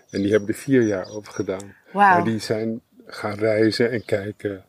En 0.09 0.21
die 0.21 0.31
hebben 0.31 0.49
er 0.49 0.55
vier 0.55 0.81
jaar 0.81 1.09
over 1.09 1.33
gedaan. 1.33 1.75
Wauw. 1.91 2.15
Maar 2.15 2.23
die 2.23 2.39
zijn 2.39 2.81
gaan 3.05 3.33
reizen 3.33 3.91
en 3.91 4.05
kijken. 4.05 4.63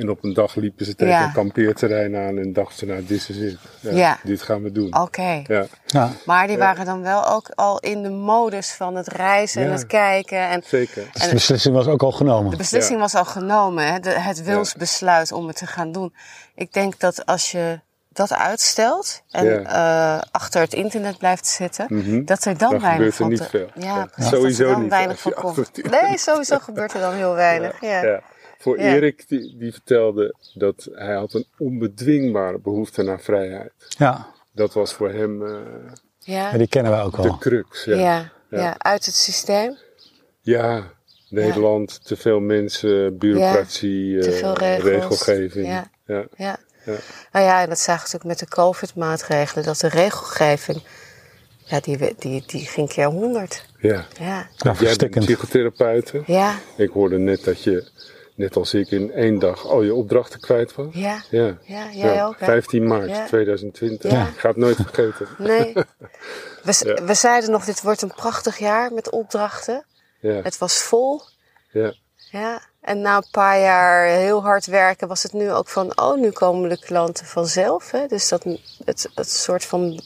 En 0.00 0.10
op 0.10 0.24
een 0.24 0.34
dag 0.34 0.54
liepen 0.54 0.84
ze 0.86 0.94
tegen 0.94 1.14
Ja. 1.14 1.24
een 1.24 1.32
kampeerterrein 1.32 2.16
aan 2.16 2.38
en 2.38 2.52
dachten 2.52 2.76
ze, 2.78 2.86
nou, 2.86 3.04
dit 3.06 3.28
is 3.28 3.36
het. 3.36 3.56
Ja, 3.80 3.90
Ja. 3.90 4.18
Dit 4.22 4.42
gaan 4.42 4.62
we 4.62 4.72
doen. 4.72 4.96
Oké. 5.00 5.42
Ja, 5.46 5.66
Ja, 5.86 6.10
Maar 6.24 6.46
die 6.46 6.58
waren 6.58 6.84
dan 6.84 7.02
wel 7.02 7.26
ook 7.28 7.50
al 7.54 7.78
in 7.78 8.02
de 8.02 8.10
modus 8.10 8.72
van 8.72 8.94
het 8.96 9.08
reizen 9.08 9.62
en 9.64 9.72
het 9.72 9.86
kijken. 9.86 10.38
En 10.48 10.62
zeker. 10.66 11.04
dus 11.12 11.22
de 11.22 11.30
beslissing 11.34 11.74
was 11.74 11.86
ook 11.86 12.02
al 12.02 12.12
genomen. 12.12 12.50
de 12.50 12.56
beslissing 12.56 12.94
Ja. 12.96 13.02
was 13.02 13.14
al 13.14 13.24
genomen, 13.24 13.92
hè? 13.92 13.98
De, 14.00 14.10
het 14.10 14.42
wilsbesluit 14.42 15.32
om 15.32 15.46
het 15.46 15.56
te 15.56 15.66
gaan 15.66 15.92
doen. 15.92 16.14
Ik 16.54 16.72
denk 16.72 16.98
dat 17.00 17.26
als 17.26 17.50
je 17.50 17.80
dat 18.12 18.32
uitstelt 18.32 19.22
en 19.30 19.44
Ja. 19.44 19.62
eh, 20.16 20.22
achter 20.30 20.60
het 20.60 20.72
internet 20.74 21.18
blijft 21.18 21.46
zitten, 21.46 21.86
Mhm. 21.88 22.24
dat 22.24 22.44
er 22.44 22.58
dan, 22.58 22.70
Dan 22.70 22.80
weinig 22.80 22.92
gebeurt 22.92 23.12
er 23.12 23.16
van 23.16 23.28
niet 23.28 23.70
veel. 23.74 23.84
Ja, 23.84 23.96
Ja. 23.96 24.04
precies. 24.04 24.30
Sowieso 24.30 24.58
dat 24.58 24.66
er 24.68 24.72
dan 24.74 24.82
niet, 24.82 24.90
weinig 24.90 25.20
van 25.20 25.32
komt. 25.32 25.90
Nee, 25.90 26.18
sowieso 26.18 26.58
gebeurt 26.58 26.92
er 26.94 27.00
dan 27.00 27.12
heel 27.14 27.34
weinig. 27.34 27.80
Ja. 27.80 28.02
Ja. 28.04 28.20
Voor 28.60 28.78
Ja. 28.78 28.94
Erik, 28.94 29.28
die, 29.28 29.56
die 29.58 29.72
vertelde 29.72 30.34
dat 30.54 30.88
hij 30.92 31.14
had 31.14 31.34
een 31.34 31.46
onbedwingbare 31.58 32.58
behoefte 32.58 33.02
naar 33.02 33.20
vrijheid. 33.20 33.72
Ja, 33.88 34.26
Dat 34.52 34.72
was 34.72 34.92
voor 34.94 35.10
hem 35.10 35.46
eh, 35.46 35.52
Ja. 36.18 36.52
die 36.52 36.68
kennen 36.68 36.92
wij 36.92 37.02
ook 37.02 37.16
de 37.16 37.22
wel. 37.22 37.38
crux. 37.38 37.84
Ja. 37.84 37.94
Ja. 37.96 38.32
Ja. 38.50 38.74
uit 38.78 39.06
het 39.06 39.14
systeem. 39.14 39.76
Ja, 40.40 40.90
Nederland, 41.28 42.04
te 42.06 42.16
veel 42.16 42.40
mensen, 42.40 43.18
bureaucratie, 43.18 44.20
te 44.20 44.30
eh, 44.30 44.36
veel 44.38 44.54
regels. 44.56 44.82
regelgeving. 44.90 45.66
Ja. 45.66 45.90
Ja. 46.06 46.24
Ja. 46.36 46.58
Ja. 46.84 46.94
Nou 47.32 47.44
ja, 47.46 47.62
en 47.62 47.68
dat 47.68 47.78
zagen 47.78 48.02
we 48.04 48.10
natuurlijk 48.12 48.40
met 48.40 48.48
de 48.48 48.56
COVID-maatregelen, 48.56 49.64
dat 49.64 49.78
de 49.80 49.88
regelgeving, 49.88 50.82
ja, 51.64 51.80
die, 51.80 52.14
die, 52.18 52.42
die 52.46 52.66
ging 52.66 52.88
keer 52.88 53.06
honderd. 53.06 53.66
ja. 53.78 53.88
Ja. 53.92 54.04
Ja, 54.18 54.34
Jij 54.40 54.46
bent 54.62 54.76
verstikkend. 54.76 55.24
psychotherapeut. 55.24 56.12
Ja. 56.26 56.58
Ik 56.76 56.90
hoorde 56.90 57.18
net 57.18 57.44
dat 57.44 57.62
je, 57.62 57.88
net 58.40 58.56
als 58.56 58.74
ik, 58.74 58.90
in 58.90 59.12
één 59.12 59.38
dag 59.38 59.66
al 59.66 59.82
je 59.82 59.94
opdrachten 59.94 60.40
kwijt 60.40 60.74
was. 60.74 60.94
Ja. 60.94 61.22
Ja. 61.30 61.56
Ja, 61.62 61.90
jij 61.92 62.24
ook, 62.24 62.40
hè? 62.40 62.46
15 62.46 62.86
maart 62.86 63.08
Ja. 63.08 63.26
2020. 63.26 64.10
Ja. 64.10 64.26
Ik 64.26 64.38
ga 64.38 64.48
het 64.48 64.56
nooit 64.56 64.76
vergeten. 64.76 65.26
Nee. 65.38 65.72
We, 66.62 67.02
we 67.04 67.14
zeiden 67.14 67.50
nog, 67.50 67.64
dit 67.64 67.82
wordt 67.82 68.02
een 68.02 68.14
prachtig 68.14 68.58
jaar 68.58 68.92
met 68.92 69.10
opdrachten. 69.10 69.84
Ja. 70.20 70.40
Het 70.42 70.58
was 70.58 70.82
vol. 70.82 71.22
Ja. 71.70 71.94
Ja. 72.30 72.62
En 72.80 73.00
na 73.00 73.16
een 73.16 73.30
paar 73.30 73.60
jaar 73.60 74.06
heel 74.06 74.42
hard 74.42 74.66
werken 74.66 75.08
was 75.08 75.22
het 75.22 75.32
nu 75.32 75.52
ook 75.52 75.68
van, 75.68 75.98
oh, 75.98 76.16
nu 76.16 76.30
komen 76.30 76.68
de 76.68 76.78
klanten 76.78 77.26
vanzelf. 77.26 77.90
Hè? 77.90 78.06
Dus 78.06 78.28
dat 78.28 78.44
het, 78.84 79.10
het 79.14 79.30
soort 79.30 79.64
van, 79.64 80.00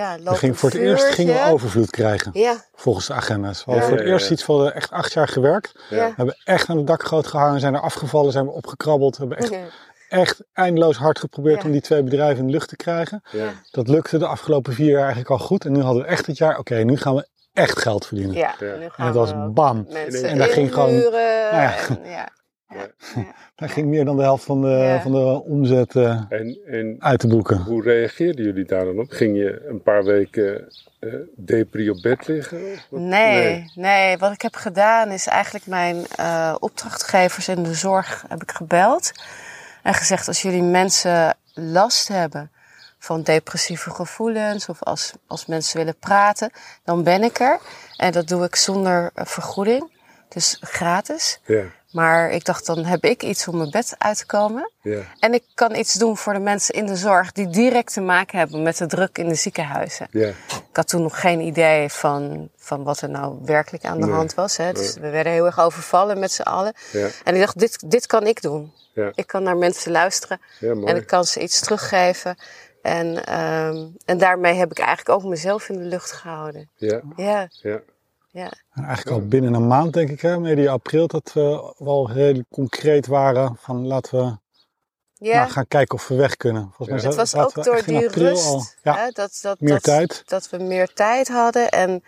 ja, 0.00 0.16
We 0.16 0.22
loopt 0.22 0.38
gingen 0.38 0.56
voor 0.56 0.70
het 0.70 0.78
eerst 0.78 1.04
gingen 1.04 1.34
we 1.34 1.50
overvloed 1.52 1.90
krijgen, 1.90 2.30
Ja, 2.34 2.64
volgens 2.74 3.06
de 3.06 3.12
agenda's. 3.14 3.64
We 3.64 3.70
hadden 3.70 3.82
Ja. 3.82 3.88
voor 3.88 3.96
het 3.98 4.06
Ja, 4.06 4.12
eerst 4.12 4.26
ja. 4.26 4.32
iets 4.32 4.44
van 4.44 4.62
we 4.64 4.70
echt 4.72 4.90
acht 4.90 5.12
jaar 5.12 5.28
gewerkt. 5.28 5.72
ja. 5.90 6.06
We 6.08 6.12
hebben 6.16 6.36
echt 6.44 6.68
aan 6.68 6.76
het 6.76 6.86
dak 6.86 7.02
groot 7.02 7.26
gehangen, 7.26 7.60
zijn 7.60 7.74
er 7.74 7.80
afgevallen, 7.80 8.32
zijn 8.32 8.44
we 8.44 8.50
opgekrabbeld. 8.52 9.16
We 9.16 9.20
hebben 9.26 9.38
echt, 9.38 9.52
Ja. 9.52 9.60
echt 10.08 10.40
eindeloos 10.52 10.96
hard 10.96 11.18
geprobeerd 11.18 11.60
Ja. 11.60 11.66
om 11.66 11.72
die 11.72 11.80
twee 11.80 12.02
bedrijven 12.02 12.38
in 12.38 12.46
de 12.46 12.52
lucht 12.52 12.68
te 12.68 12.76
krijgen. 12.76 13.22
Ja. 13.30 13.48
Dat 13.70 13.88
lukte 13.88 14.18
de 14.18 14.26
afgelopen 14.26 14.72
vier 14.72 14.90
jaar 14.90 15.00
eigenlijk 15.00 15.30
al 15.30 15.38
goed. 15.38 15.64
En 15.64 15.72
nu 15.72 15.80
hadden 15.80 16.02
we 16.02 16.08
echt 16.08 16.26
het 16.26 16.36
jaar, 16.38 16.58
oké, 16.58 16.74
nu 16.74 16.96
gaan 16.96 17.14
we 17.14 17.28
echt 17.52 17.78
geld 17.78 18.06
verdienen. 18.06 18.36
Ja, 18.36 18.54
Ja. 18.60 18.76
nu 18.76 18.84
En 18.96 19.04
het 19.06 19.14
was 19.14 19.32
bam. 19.52 19.86
mensen 19.88 20.28
En 20.28 20.38
daar 20.38 20.48
ging 20.48 20.72
gewoon- 20.74 20.94
nou 20.94 21.12
ja. 21.16 21.74
en 21.88 21.98
ja. 22.04 22.28
Daar 23.54 23.68
ging 23.76 23.86
meer 23.86 24.04
dan 24.04 24.16
de 24.16 24.22
helft 24.22 24.44
van 24.44 24.60
de, 24.62 24.68
Ja. 24.68 25.00
van 25.00 25.12
de 25.12 25.42
omzet 25.44 25.96
eh, 25.96 26.20
En, 26.28 26.58
en 26.66 26.96
uit 26.98 27.20
te 27.20 27.26
boeken. 27.26 27.56
hoe 27.62 27.82
reageerden 27.82 28.44
jullie 28.44 28.64
daar 28.64 28.84
dan 28.84 28.98
op? 28.98 29.10
Ging 29.10 29.36
je 29.36 29.66
een 29.68 29.82
paar 29.82 30.04
weken 30.04 30.68
eh 30.98 31.14
depri 31.36 31.90
op 31.90 32.02
bed 32.02 32.26
liggen? 32.26 32.58
Nee, 32.90 33.70
nee, 33.74 34.18
Wat 34.18 34.32
ik 34.32 34.42
heb 34.42 34.54
gedaan 34.56 35.10
is 35.10 35.26
eigenlijk 35.26 35.66
mijn 35.66 36.06
eh, 36.16 36.54
opdrachtgevers 36.58 37.48
in 37.48 37.62
de 37.62 37.74
zorg 37.74 38.24
heb 38.28 38.42
ik 38.42 38.50
gebeld. 38.50 39.12
En 39.82 39.94
gezegd, 39.94 40.28
als 40.28 40.42
jullie 40.42 40.62
mensen 40.62 41.36
last 41.54 42.08
hebben 42.08 42.50
van 42.98 43.22
depressieve 43.22 43.90
gevoelens... 43.90 44.68
of 44.68 44.82
als, 44.82 45.12
als 45.26 45.46
mensen 45.46 45.76
willen 45.78 45.96
praten, 45.98 46.50
dan 46.84 47.02
ben 47.02 47.22
ik 47.22 47.38
er. 47.40 47.58
En 47.96 48.12
dat 48.12 48.28
doe 48.28 48.44
ik 48.44 48.56
zonder 48.56 49.10
vergoeding, 49.14 49.90
dus 50.28 50.58
gratis. 50.60 51.40
Ja, 51.44 51.62
Maar 51.90 52.30
ik 52.30 52.44
dacht, 52.44 52.66
dan 52.66 52.84
heb 52.84 53.04
ik 53.04 53.22
iets 53.22 53.48
om 53.48 53.56
mijn 53.56 53.70
bed 53.70 53.94
uit 53.98 54.18
te 54.18 54.26
komen. 54.26 54.70
ja, 54.82 55.00
En 55.18 55.34
ik 55.34 55.42
kan 55.54 55.74
iets 55.74 55.94
doen 55.94 56.16
voor 56.16 56.32
de 56.32 56.38
mensen 56.38 56.74
in 56.74 56.86
de 56.86 56.96
zorg... 56.96 57.32
die 57.32 57.48
direct 57.48 57.92
te 57.92 58.00
maken 58.00 58.38
hebben 58.38 58.62
met 58.62 58.76
de 58.76 58.86
druk 58.86 59.18
in 59.18 59.28
de 59.28 59.34
ziekenhuizen. 59.34 60.06
ja. 60.10 60.28
Ik 60.70 60.76
had 60.76 60.88
toen 60.88 61.02
nog 61.02 61.20
geen 61.20 61.40
idee 61.40 61.88
van, 61.88 62.48
van 62.56 62.82
wat 62.82 63.00
er 63.00 63.10
nou 63.10 63.38
werkelijk 63.44 63.84
aan 63.84 64.00
de 64.00 64.06
Nee, 64.06 64.14
hand 64.14 64.34
was. 64.34 64.56
Hè. 64.56 64.72
Dus 64.72 64.94
we 64.94 65.10
werden 65.10 65.32
heel 65.32 65.46
erg 65.46 65.60
overvallen 65.60 66.18
met 66.18 66.32
z'n 66.32 66.42
allen. 66.42 66.72
Ja, 66.92 67.08
En 67.24 67.34
ik 67.34 67.40
dacht, 67.40 67.58
dit, 67.58 67.90
dit 67.90 68.06
kan 68.06 68.26
ik 68.26 68.42
doen. 68.42 68.72
ja, 68.94 69.12
Ik 69.14 69.26
kan 69.26 69.42
naar 69.42 69.56
mensen 69.56 69.92
luisteren 69.92 70.40
en 70.60 70.96
ik 70.96 71.06
kan 71.06 71.24
ze 71.24 71.40
iets 71.40 71.60
teruggeven. 71.60 72.36
En, 72.82 73.26
ehm, 73.26 73.86
en 74.04 74.18
daarmee 74.18 74.54
heb 74.54 74.70
ik 74.70 74.78
eigenlijk 74.78 75.08
ook 75.08 75.24
mezelf 75.30 75.68
in 75.68 75.78
de 75.78 75.84
lucht 75.84 76.12
gehouden. 76.12 76.70
Ja, 76.76 77.00
Ja, 77.16 77.48
ja. 78.30 78.52
En 78.72 78.84
eigenlijk 78.84 79.16
al 79.16 79.28
binnen 79.28 79.54
een 79.54 79.66
maand, 79.66 79.92
denk 79.92 80.10
ik, 80.10 80.20
hè, 80.20 80.38
medio 80.38 80.72
april, 80.72 81.06
dat 81.06 81.32
we 81.32 81.74
wel 81.78 82.10
redelijk 82.10 82.48
concreet 82.48 83.06
waren 83.06 83.56
van 83.58 83.86
laten 83.86 84.18
we 84.18 84.38
ja. 85.26 85.36
nou, 85.36 85.50
gaan 85.50 85.68
kijken 85.68 85.94
of 85.94 86.08
we 86.08 86.14
weg 86.14 86.36
kunnen. 86.36 86.62
Volgens 86.62 86.88
mij 86.88 86.98
Ja. 86.98 87.06
het 87.06 87.32
was 87.32 87.34
ook 87.34 87.64
door 87.64 87.82
die 87.84 88.08
rust. 88.08 88.46
al. 88.46 88.64
Ja, 88.82 88.96
hè, 88.96 89.08
dat, 89.10 89.38
dat, 89.42 89.60
meer 89.60 89.72
dat, 89.72 89.82
tijd. 89.82 90.22
dat 90.26 90.50
we 90.50 90.58
meer 90.58 90.92
tijd 90.92 91.28
hadden. 91.28 91.68
En 91.70 92.02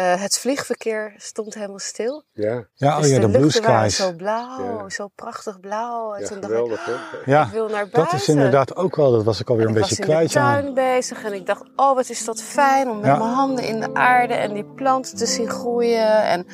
eh, 0.00 0.20
het 0.22 0.38
vliegverkeer 0.38 1.14
stond 1.16 1.54
helemaal 1.54 1.78
stil. 1.78 2.24
ja, 2.32 2.64
Ja, 2.74 2.96
oh 2.96 3.00
dus 3.02 3.10
ja, 3.10 3.14
de 3.14 3.20
de 3.20 3.28
blue 3.30 3.40
luchten 3.42 3.62
waren 3.62 3.90
skies. 3.90 4.06
zo 4.06 4.12
blauw, 4.16 4.78
Ja. 4.78 4.88
zo 4.88 5.08
prachtig 5.14 5.60
blauw. 5.60 6.14
En 6.14 6.20
ja 6.22 6.26
toen 6.28 6.40
dacht 6.40 6.54
ik, 6.70 6.78
hè? 7.24 7.30
Ja, 7.32 7.44
ik 7.44 7.50
wil 7.52 7.64
naar 7.68 7.88
buiten. 7.88 8.02
dat 8.02 8.12
is 8.12 8.28
inderdaad 8.28 8.76
ook 8.76 8.96
wel, 8.96 9.10
dat 9.12 9.24
was 9.24 9.40
ik 9.40 9.50
alweer 9.50 9.66
En 9.66 9.70
een 9.70 9.76
ik 9.76 9.88
beetje 9.88 9.96
was 9.96 10.06
in 10.08 10.14
kwijt. 10.14 10.28
de 10.32 10.34
tuin 10.38 10.74
bezig 10.74 11.24
en 11.24 11.32
ik 11.32 11.46
dacht, 11.46 11.62
oh 11.76 11.94
wat 11.94 12.08
is 12.08 12.24
dat 12.24 12.42
fijn 12.42 12.88
om 12.90 12.96
met 12.96 13.06
Ja. 13.06 13.16
mijn 13.18 13.30
handen 13.30 13.64
in 13.64 13.80
de 13.80 13.94
aarde 13.94 14.34
en 14.34 14.52
die 14.54 14.64
planten 14.64 15.16
te 15.16 15.26
zien 15.26 15.48
groeien. 15.50 16.22
En 16.24 16.46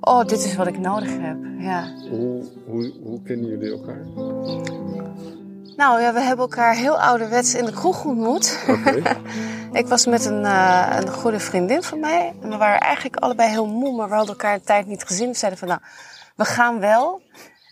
oh, 0.00 0.24
dit 0.24 0.44
is 0.44 0.56
wat 0.56 0.66
ik 0.66 0.78
nodig 0.78 1.10
heb. 1.10 1.36
Ja. 1.58 1.92
Hoe, 2.10 2.44
hoe, 2.66 2.92
hoe 3.02 3.22
kennen 3.22 3.46
jullie 3.50 3.70
elkaar? 3.70 4.00
Nou 5.76 6.00
ja, 6.00 6.12
we 6.12 6.20
hebben 6.20 6.44
elkaar 6.44 6.74
heel 6.74 7.00
ouderwets 7.00 7.54
in 7.54 7.64
de 7.64 7.72
kroeg 7.72 8.04
ontmoet. 8.04 8.58
Oké, 8.68 9.02
ik 9.80 9.86
was 9.86 10.06
met 10.06 10.24
een, 10.24 10.44
eh, 10.44 10.96
een 11.00 11.12
goede 11.12 11.40
vriendin 11.40 11.82
van 11.82 12.00
mij. 12.00 12.34
En 12.42 12.48
we 12.48 12.56
waren 12.56 12.80
eigenlijk 12.80 13.16
allebei 13.16 13.50
heel 13.50 13.66
moe, 13.66 13.96
maar 13.96 14.08
we 14.08 14.14
hadden 14.14 14.34
elkaar 14.34 14.54
een 14.54 14.64
tijd 14.64 14.86
niet 14.86 15.04
gezien. 15.04 15.28
We 15.28 15.36
zeiden 15.36 15.58
van, 15.58 15.68
nou, 15.68 15.80
we 16.36 16.44
gaan 16.44 16.80
wel. 16.80 17.22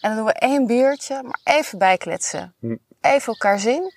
En 0.00 0.08
dan 0.08 0.16
doen 0.16 0.26
we 0.26 0.32
één 0.32 0.66
biertje, 0.66 1.22
maar 1.22 1.40
even 1.44 1.78
bijkletsen. 1.78 2.54
Hm. 2.60 2.76
Even 3.00 3.32
elkaar 3.32 3.58
zien. 3.58 3.92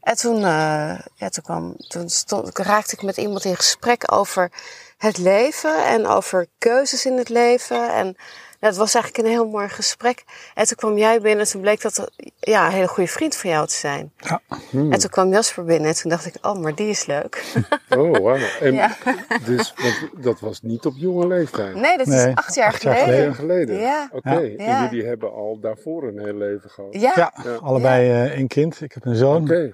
En 0.00 0.16
toen, 0.16 0.36
eh, 0.36 0.98
ja, 1.14 1.28
toen, 1.28 1.42
kwam, 1.42 1.74
toen 1.76 2.08
stond, 2.08 2.58
raakte 2.58 2.94
ik 2.94 3.02
met 3.02 3.16
iemand 3.16 3.44
in 3.44 3.56
gesprek 3.56 4.12
over 4.12 4.52
het 4.96 5.18
leven 5.18 5.84
en 5.84 6.06
over 6.06 6.46
keuzes 6.58 7.06
in 7.06 7.16
het 7.16 7.28
leven. 7.28 7.94
En 7.94 8.16
ja, 8.62 8.68
het 8.68 8.76
was 8.76 8.94
eigenlijk 8.94 9.24
een 9.24 9.30
heel 9.32 9.48
mooi 9.48 9.68
gesprek. 9.68 10.24
En 10.54 10.66
toen 10.66 10.76
kwam 10.76 10.98
jij 10.98 11.20
binnen 11.20 11.44
en 11.44 11.50
toen 11.50 11.60
bleek 11.60 11.82
dat 11.82 12.10
ja, 12.38 12.66
een 12.66 12.72
hele 12.72 12.88
goede 12.88 13.10
vriend 13.10 13.36
van 13.36 13.50
jou 13.50 13.66
te 13.66 13.74
zijn. 13.74 14.12
Ja. 14.16 14.40
Hmm. 14.70 14.92
En 14.92 14.98
toen 14.98 15.10
kwam 15.10 15.30
Jasper 15.32 15.64
binnen 15.64 15.88
en 15.88 15.94
toen 15.96 16.10
dacht 16.10 16.26
ik, 16.26 16.34
oh, 16.42 16.58
maar 16.58 16.74
die 16.74 16.88
is 16.88 17.06
leuk. 17.06 17.44
oh 17.98 18.18
wauw. 18.18 18.36
En 18.60 18.74
Ja. 18.74 18.96
dus, 19.44 19.74
want 19.76 20.24
dat 20.24 20.40
was 20.40 20.60
niet 20.60 20.86
op 20.86 20.94
jonge 20.96 21.26
leeftijd? 21.26 21.74
Nee, 21.74 21.96
dat 21.96 22.06
Nee, 22.06 22.28
is 22.28 22.34
acht 22.34 22.54
jaar 22.54 22.66
acht 22.68 22.82
jaar 22.82 22.94
Acht 22.94 23.02
geleden. 23.02 23.24
jaar 23.24 23.34
geleden? 23.34 23.78
Ja. 23.80 24.08
Oké, 24.12 24.30
Ja. 24.38 24.56
en 24.56 24.82
jullie 24.90 25.06
hebben 25.08 25.32
al 25.32 25.58
daarvoor 25.60 26.02
een 26.08 26.18
heel 26.18 26.34
leven 26.34 26.70
gehad? 26.70 26.94
Ja, 26.94 27.12
ja. 27.14 27.32
Ja, 27.44 27.54
allebei 27.54 28.10
eh, 28.10 28.24
één 28.36 28.48
kind. 28.48 28.80
Ik 28.80 28.92
heb 28.92 29.04
een 29.04 29.16
zoon. 29.16 29.42
Oké, 29.42 29.72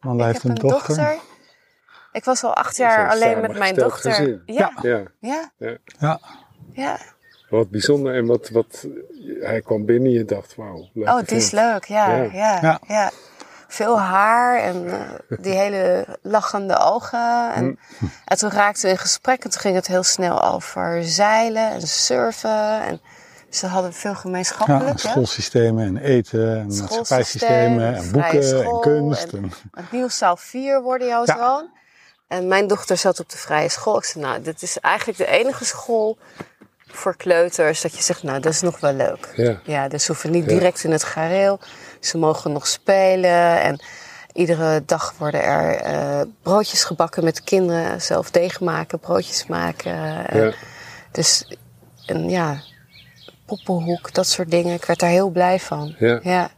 Wanda 0.00 0.26
ik 0.26 0.32
heeft 0.32 0.42
heb 0.42 0.56
een 0.56 0.62
een 0.64 0.68
dochter. 0.68 0.96
dochter. 0.96 1.18
Ik 2.12 2.24
was 2.24 2.44
al 2.44 2.54
acht 2.54 2.76
jaar 2.76 3.10
alleen 3.10 3.40
met 3.40 3.58
mijn 3.58 3.74
dochter. 3.74 4.12
gezin. 4.12 4.42
Ja, 4.46 4.72
ja. 4.82 5.02
ja, 5.20 6.18
ja. 6.72 6.98
Ja. 7.56 7.62
ja. 7.62 7.62
Wat 7.62 7.70
bijzonder. 7.70 8.14
En 8.14 8.26
wat, 8.26 8.48
wat, 8.48 8.86
hij 9.40 9.60
kwam 9.60 9.84
binnen 9.84 10.08
en 10.12 10.18
je 10.18 10.24
dacht, 10.24 10.54
wauw. 10.56 10.88
Oh, 10.94 11.18
die 11.26 11.36
is 11.36 11.50
leuk. 11.50 11.84
Ja, 11.84 12.14
Ja. 12.16 12.22
ja, 12.32 12.58
ja. 12.62 12.80
Ja. 12.86 13.10
Veel 13.68 14.00
haar 14.00 14.60
en 14.60 14.90
eh, 14.90 15.00
die 15.40 15.52
hele 15.52 16.06
lachende 16.22 16.78
ogen. 16.78 17.52
En, 17.54 17.78
en 18.24 18.36
toen 18.36 18.50
raakten 18.50 18.84
we 18.84 18.90
in 18.90 18.98
gesprek 18.98 19.44
en 19.44 19.50
toen 19.50 19.60
ging 19.60 19.74
het 19.74 19.86
heel 19.86 20.02
snel 20.02 20.42
over 20.44 21.04
zeilen 21.04 21.70
en 21.70 21.80
surfen. 21.86 22.80
En, 22.82 23.00
dus 23.50 23.60
we 23.60 23.66
hadden 23.66 23.92
veel 23.92 24.10
Ja, 24.10 24.16
gemeenschappelijk. 24.16 25.02
hè. 25.02 25.08
schoolsystemen 25.08 25.86
en 25.86 25.96
eten 25.96 26.58
en 26.58 26.66
maatschappijsystemen 26.66 27.94
en 27.94 28.10
boeken 28.12 28.44
school 28.44 28.74
en 28.74 28.80
kunst. 28.80 29.32
en- 29.32 29.52
En, 29.74 29.86
Niels 29.90 30.18
zou 30.18 30.36
vier 30.40 30.82
worden, 30.82 31.06
jouw 31.08 31.22
Ja. 31.24 31.36
zoon. 31.36 31.68
En 32.28 32.48
mijn 32.48 32.66
dochter 32.66 32.96
zat 32.96 33.20
op 33.20 33.30
de 33.30 33.36
vrije 33.36 33.68
school. 33.68 33.98
Ik 33.98 34.04
zei, 34.04 34.24
nou, 34.24 34.42
dit 34.42 34.62
is 34.62 34.78
eigenlijk 34.80 35.18
de 35.18 35.26
enige 35.26 35.64
school 35.64 36.18
voor 36.96 37.16
kleuters. 37.16 37.80
Dat 37.80 37.96
je 37.96 38.02
zegt, 38.02 38.22
nou, 38.22 38.40
dat 38.40 38.52
is 38.52 38.60
nog 38.60 38.80
wel 38.80 38.92
leuk. 38.92 39.32
Ja. 39.36 39.60
Ja, 39.64 39.88
dus 39.88 40.04
ze 40.04 40.12
hoeven 40.12 40.30
niet 40.30 40.48
direct 40.48 40.84
in 40.84 40.90
het 40.90 41.04
gareel. 41.04 41.60
Ze 42.00 42.18
mogen 42.18 42.52
nog 42.52 42.66
spelen. 42.66 43.60
En 43.60 43.80
iedere 44.32 44.82
dag 44.84 45.14
worden 45.18 45.42
er 45.42 45.74
eh, 45.76 46.20
broodjes 46.42 46.84
gebakken 46.84 47.24
met 47.24 47.36
de 47.36 47.42
kinderen. 47.42 48.02
Zelf 48.02 48.30
deeg 48.30 48.60
maken, 48.60 48.98
broodjes 48.98 49.46
maken. 49.46 50.26
Eh, 50.26 50.42
Ja. 50.44 50.52
Dus, 51.12 51.56
en 52.06 52.28
ja, 52.28 52.60
poppenhoek, 53.46 54.14
dat 54.14 54.26
soort 54.26 54.50
dingen. 54.50 54.74
Ik 54.74 54.84
werd 54.84 54.98
daar 55.00 55.10
heel 55.10 55.30
blij 55.30 55.60
van. 55.60 55.94
Ja. 55.98 56.20
Ja, 56.22 56.50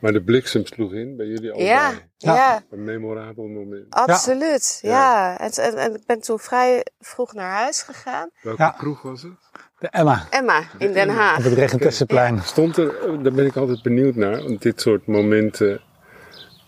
Maar 0.00 0.12
de 0.12 0.22
bliksem 0.22 0.66
sloeg 0.66 0.92
in 0.92 1.16
bij 1.16 1.26
jullie 1.26 1.50
allebei. 1.52 1.68
ja, 1.68 1.92
Ja. 2.16 2.34
ja. 2.34 2.62
Een 2.70 2.84
memorabel 2.84 3.44
moment. 3.46 3.84
Absoluut, 3.90 4.78
Ja. 4.82 4.90
ja. 4.90 5.38
En, 5.38 5.50
en, 5.50 5.76
en 5.78 5.94
ik 5.94 6.06
ben 6.06 6.20
toen 6.20 6.38
vrij 6.38 6.86
vroeg 7.00 7.32
naar 7.32 7.52
huis 7.52 7.82
gegaan. 7.82 8.30
Welke 8.42 8.62
Ja. 8.62 8.70
kroeg 8.78 9.02
was 9.02 9.22
het? 9.22 9.32
De 9.78 9.88
Emma 9.90 10.26
Emma, 10.30 10.62
in 10.78 10.92
Den 10.92 11.08
op 11.10 11.16
Haag. 11.16 11.44
het 11.44 11.52
Regentesseplein. 11.52 12.40
Stond 12.44 12.76
er, 12.76 12.94
daar 13.22 13.32
ben 13.32 13.46
ik 13.46 13.56
altijd 13.56 13.82
benieuwd 13.82 14.14
naar, 14.14 14.42
want 14.42 14.62
dit 14.62 14.80
soort 14.80 15.06
momenten 15.06 15.80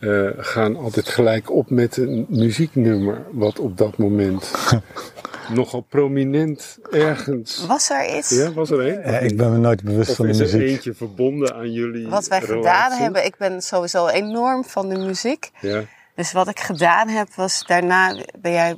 eh, 0.01 0.29
gaan 0.37 0.77
altijd 0.77 1.09
gelijk 1.09 1.51
op 1.51 1.71
met 1.71 1.97
een 1.97 2.27
muzieknummer, 2.29 3.23
wat 3.33 3.59
op 3.59 3.77
dat 3.79 3.97
moment 3.99 4.51
nogal 5.55 5.81
prominent 5.81 6.79
ergens. 6.91 7.67
Was 7.67 7.91
er 7.91 8.17
iets 8.17 8.29
Ja, 8.31 8.53
was 8.53 8.71
er 8.71 8.81
een? 8.81 9.13
Ja, 9.13 9.19
ik 9.19 9.37
ben 9.37 9.53
me 9.53 9.59
nooit 9.59 9.83
bewust 9.83 10.11
Of 10.11 10.17
van 10.17 10.27
de 10.27 10.33
is 10.33 10.39
er 10.39 10.45
muziek. 10.45 10.61
eentje 10.75 10.95
verbonden 10.95 11.55
aan 11.55 11.73
jullie 11.73 12.09
wat 12.09 12.29
wij 12.29 12.39
relatie? 12.39 12.57
gedaan 12.63 12.93
hebben? 12.93 13.25
Ik 13.25 13.37
ben 13.37 13.63
sowieso 13.63 14.07
enorm 14.09 14.65
van 14.65 14.89
de 14.89 14.99
muziek. 14.99 15.51
Ja, 15.61 15.83
Dus 16.15 16.33
wat 16.33 16.49
ik 16.49 16.59
gedaan 16.61 17.09
heb 17.09 17.29
was, 17.35 17.63
daarna 17.67 18.15
ben 18.41 18.53
jij 18.53 18.77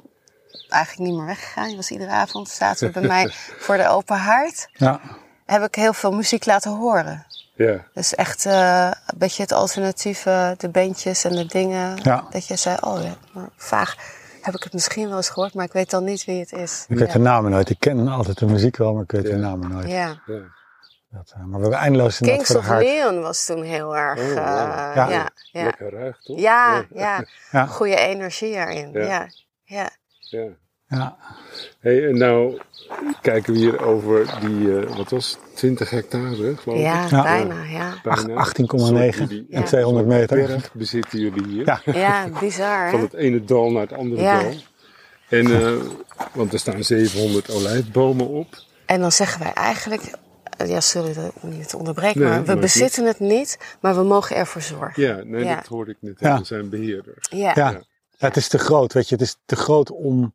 eigenlijk 0.73 1.09
niet 1.11 1.19
meer 1.19 1.27
weggegaan. 1.27 1.71
Je 1.71 1.77
was 1.77 1.91
iedere 1.91 2.11
avond, 2.11 2.49
zaten 2.49 2.87
we 2.87 3.01
bij 3.01 3.09
mij 3.09 3.29
voor 3.65 3.77
de 3.77 3.89
open 3.89 4.17
haard. 4.17 4.69
Ja, 4.73 5.01
Heb 5.47 5.63
ik 5.63 5.75
heel 5.75 5.93
veel 5.93 6.13
muziek 6.13 6.47
laten 6.47 6.71
horen. 6.71 7.27
ja, 7.55 7.85
Dus 7.95 8.15
echt 8.15 8.47
eh, 8.47 8.91
een 9.07 9.19
beetje 9.19 9.43
het 9.43 9.53
alternatieve, 9.53 10.55
de 10.59 10.69
bandjes 10.69 11.25
en 11.25 11.33
de 11.33 11.47
dingen. 11.47 11.99
Ja. 12.03 12.25
Dat 12.31 12.47
je 12.47 12.57
zei, 12.57 12.77
oh 12.81 13.03
ja, 13.03 13.15
maar 13.33 13.49
vaag 13.57 13.97
heb 14.43 14.55
ik 14.55 14.63
het 14.63 14.73
misschien 14.73 15.09
wel 15.09 15.17
eens 15.17 15.29
gehoord, 15.29 15.55
maar 15.55 15.65
ik 15.65 15.73
weet 15.73 15.91
dan 15.91 16.05
niet 16.05 16.25
wie 16.25 16.41
het 16.41 16.53
is. 16.53 16.85
ik 16.89 16.99
weet 16.99 17.07
ja. 17.07 17.13
de 17.13 17.19
namen 17.19 17.51
nooit. 17.51 17.71
Ik 17.71 17.81
ken 17.81 18.09
altijd 18.09 18.39
de 18.39 18.47
muziek 18.47 18.77
wel, 18.77 18.93
maar 18.95 19.03
ik 19.03 19.11
weet 19.11 19.23
Ja. 19.27 19.31
de 19.31 19.37
namen 19.37 19.69
nooit. 19.71 19.89
Ja. 19.91 20.21
ja. 20.27 20.41
Dat, 21.11 21.33
eh, 21.35 21.39
maar 21.45 21.57
we 21.57 21.61
hebben 21.61 21.79
eindeloos 21.79 22.21
in 22.21 22.27
dat 22.27 22.37
Kings 22.37 22.55
of. 22.55 22.69
Leon 22.69 23.21
was 23.21 23.45
toen 23.45 23.63
heel 23.63 23.97
erg. 23.97 24.19
Oh, 24.21 24.25
eh. 24.31 24.37
Ja. 24.37 25.09
ja, 25.09 25.31
ja. 25.53 25.65
Lekker 25.65 25.91
ruig, 25.93 26.23
toch? 26.23 26.39
Ja, 26.39 26.85
ja. 26.95 27.25
Ja. 27.51 27.67
Goede 27.67 27.97
energie 27.97 28.55
erin. 28.55 28.91
Ja. 28.93 29.27
Ja. 29.65 29.91
Ja. 30.97 31.17
Hey, 31.81 32.09
en 32.09 32.19
nou 32.19 32.61
kijken 33.23 33.53
we 33.53 33.59
hier 33.59 33.85
over 33.85 34.27
die, 34.41 34.79
eh, 34.81 34.97
wat 34.97 35.11
was 35.11 35.31
het, 35.31 35.57
20 35.57 35.91
hectare, 35.91 36.35
geloof 36.57 36.79
ik? 36.79 36.83
Ja, 36.85 37.07
Ja. 37.11 37.23
bijna, 37.23 37.63
ja. 37.65 37.95
Bijna. 38.03 38.35
18,9 38.35 39.15
Soort 39.15 39.31
jullie- 39.31 39.47
en 39.51 39.61
Ja. 39.61 39.67
200 39.67 40.07
meter. 40.07 40.37
Berg 40.47 40.73
bezitten 40.75 41.19
jullie 41.21 41.47
hier. 41.49 41.65
Ja. 41.67 41.81
Ja, 41.93 42.29
bizar 42.41 42.91
Van 42.91 43.01
het 43.01 43.13
ene 43.15 43.45
dal 43.45 43.71
naar 43.71 43.83
het 43.83 43.93
andere 43.93 44.23
Ja. 44.23 44.43
dal. 44.43 44.53
En, 45.29 45.47
eh, 45.61 45.73
want 46.33 46.53
er 46.53 46.59
staan 46.59 46.85
700 46.85 47.51
olijfbomen 47.51 48.29
op. 48.29 48.47
En 48.87 49.01
dan 49.01 49.13
zeggen 49.13 49.41
wij 49.43 49.53
eigenlijk, 49.53 50.03
eh, 50.57 50.69
ja 50.69 50.81
sorry 50.81 51.13
dat 51.15 51.25
ik 51.35 51.43
niet 51.43 51.75
onderbreek, 51.75 52.15
Nee, 52.15 52.29
maar 52.29 52.45
we 52.45 52.57
bezitten 52.57 53.05
het 53.07 53.19
niet, 53.21 53.59
maar 53.81 53.95
we 53.97 54.03
mogen 54.03 54.37
ervoor 54.37 54.63
zorgen. 54.63 55.03
Ja, 55.03 55.21
nee, 55.25 55.45
Ja. 55.45 55.55
dat 55.55 55.67
hoorde 55.67 55.91
ik 55.91 55.97
net. 56.01 56.21
Ja. 56.21 56.39
We 56.39 56.45
zijn 56.45 56.69
Ja. 57.31 57.53
Ja, 57.55 57.81
het 58.19 58.37
is 58.37 58.49
te 58.49 58.59
groot, 58.59 58.93
weet 58.93 59.09
je. 59.09 59.15
Het 59.15 59.25
is 59.25 59.37
te 59.47 59.57
groot 59.57 59.91
om 59.91 60.35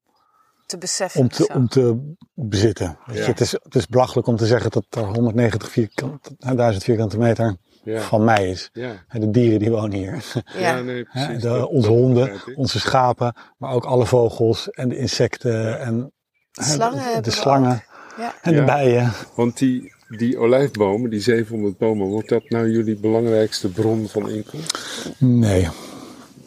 te 0.67 0.77
beseffen. 0.77 1.19
om 1.21 1.29
te, 1.29 1.43
zo. 1.43 1.53
om 1.53 1.67
te 1.67 2.13
bezitten. 2.33 2.97
Je, 3.12 3.19
het, 3.19 3.39
is, 3.41 3.51
het 3.51 3.75
is 3.75 3.88
belachelijk 3.88 4.27
om 4.27 4.36
te 4.36 4.45
zeggen 4.45 4.71
dat 4.71 4.86
er 4.89 5.03
190 5.05 5.69
vierkant, 5.71 6.29
1000 6.38 6.83
vierkante 6.83 7.17
meter 7.17 7.57
Ja. 7.83 8.01
van 8.01 8.24
mij 8.24 8.50
is. 8.50 8.69
Ja. 8.74 8.91
En 9.07 9.19
De 9.19 9.29
dieren 9.31 9.59
die 9.59 9.71
wonen 9.71 9.91
hier. 9.97 10.24
ja. 10.57 10.81
nee, 10.81 11.03
precies. 11.03 11.41
de, 11.41 11.67
onze 11.69 11.89
honden, 11.89 12.31
onze 12.55 12.79
schapen, 12.79 13.36
maar 13.57 13.71
ook 13.74 13.86
alle 13.86 14.05
vogels 14.05 14.69
en 14.69 14.89
de 14.89 14.97
insecten 14.97 15.79
en 15.79 16.12
hè, 16.51 16.63
Slangen 16.63 17.15
de, 17.15 17.21
de 17.21 17.31
slangen 17.31 17.83
Ja. 18.17 18.33
en 18.41 18.53
Ja. 18.53 18.59
de 18.59 18.65
bijen. 18.65 19.12
Want 19.36 19.57
die, 19.57 19.93
die 20.17 20.38
olijfbomen, 20.38 21.09
die 21.09 21.19
700 21.21 21.77
bomen, 21.77 22.07
wordt 22.07 22.29
dat 22.29 22.50
nou 22.50 22.69
jullie 22.69 23.00
belangrijkste 23.00 23.69
bron 23.69 24.07
van 24.07 24.29
inkomsten? 24.29 24.79
Nee, 25.17 25.67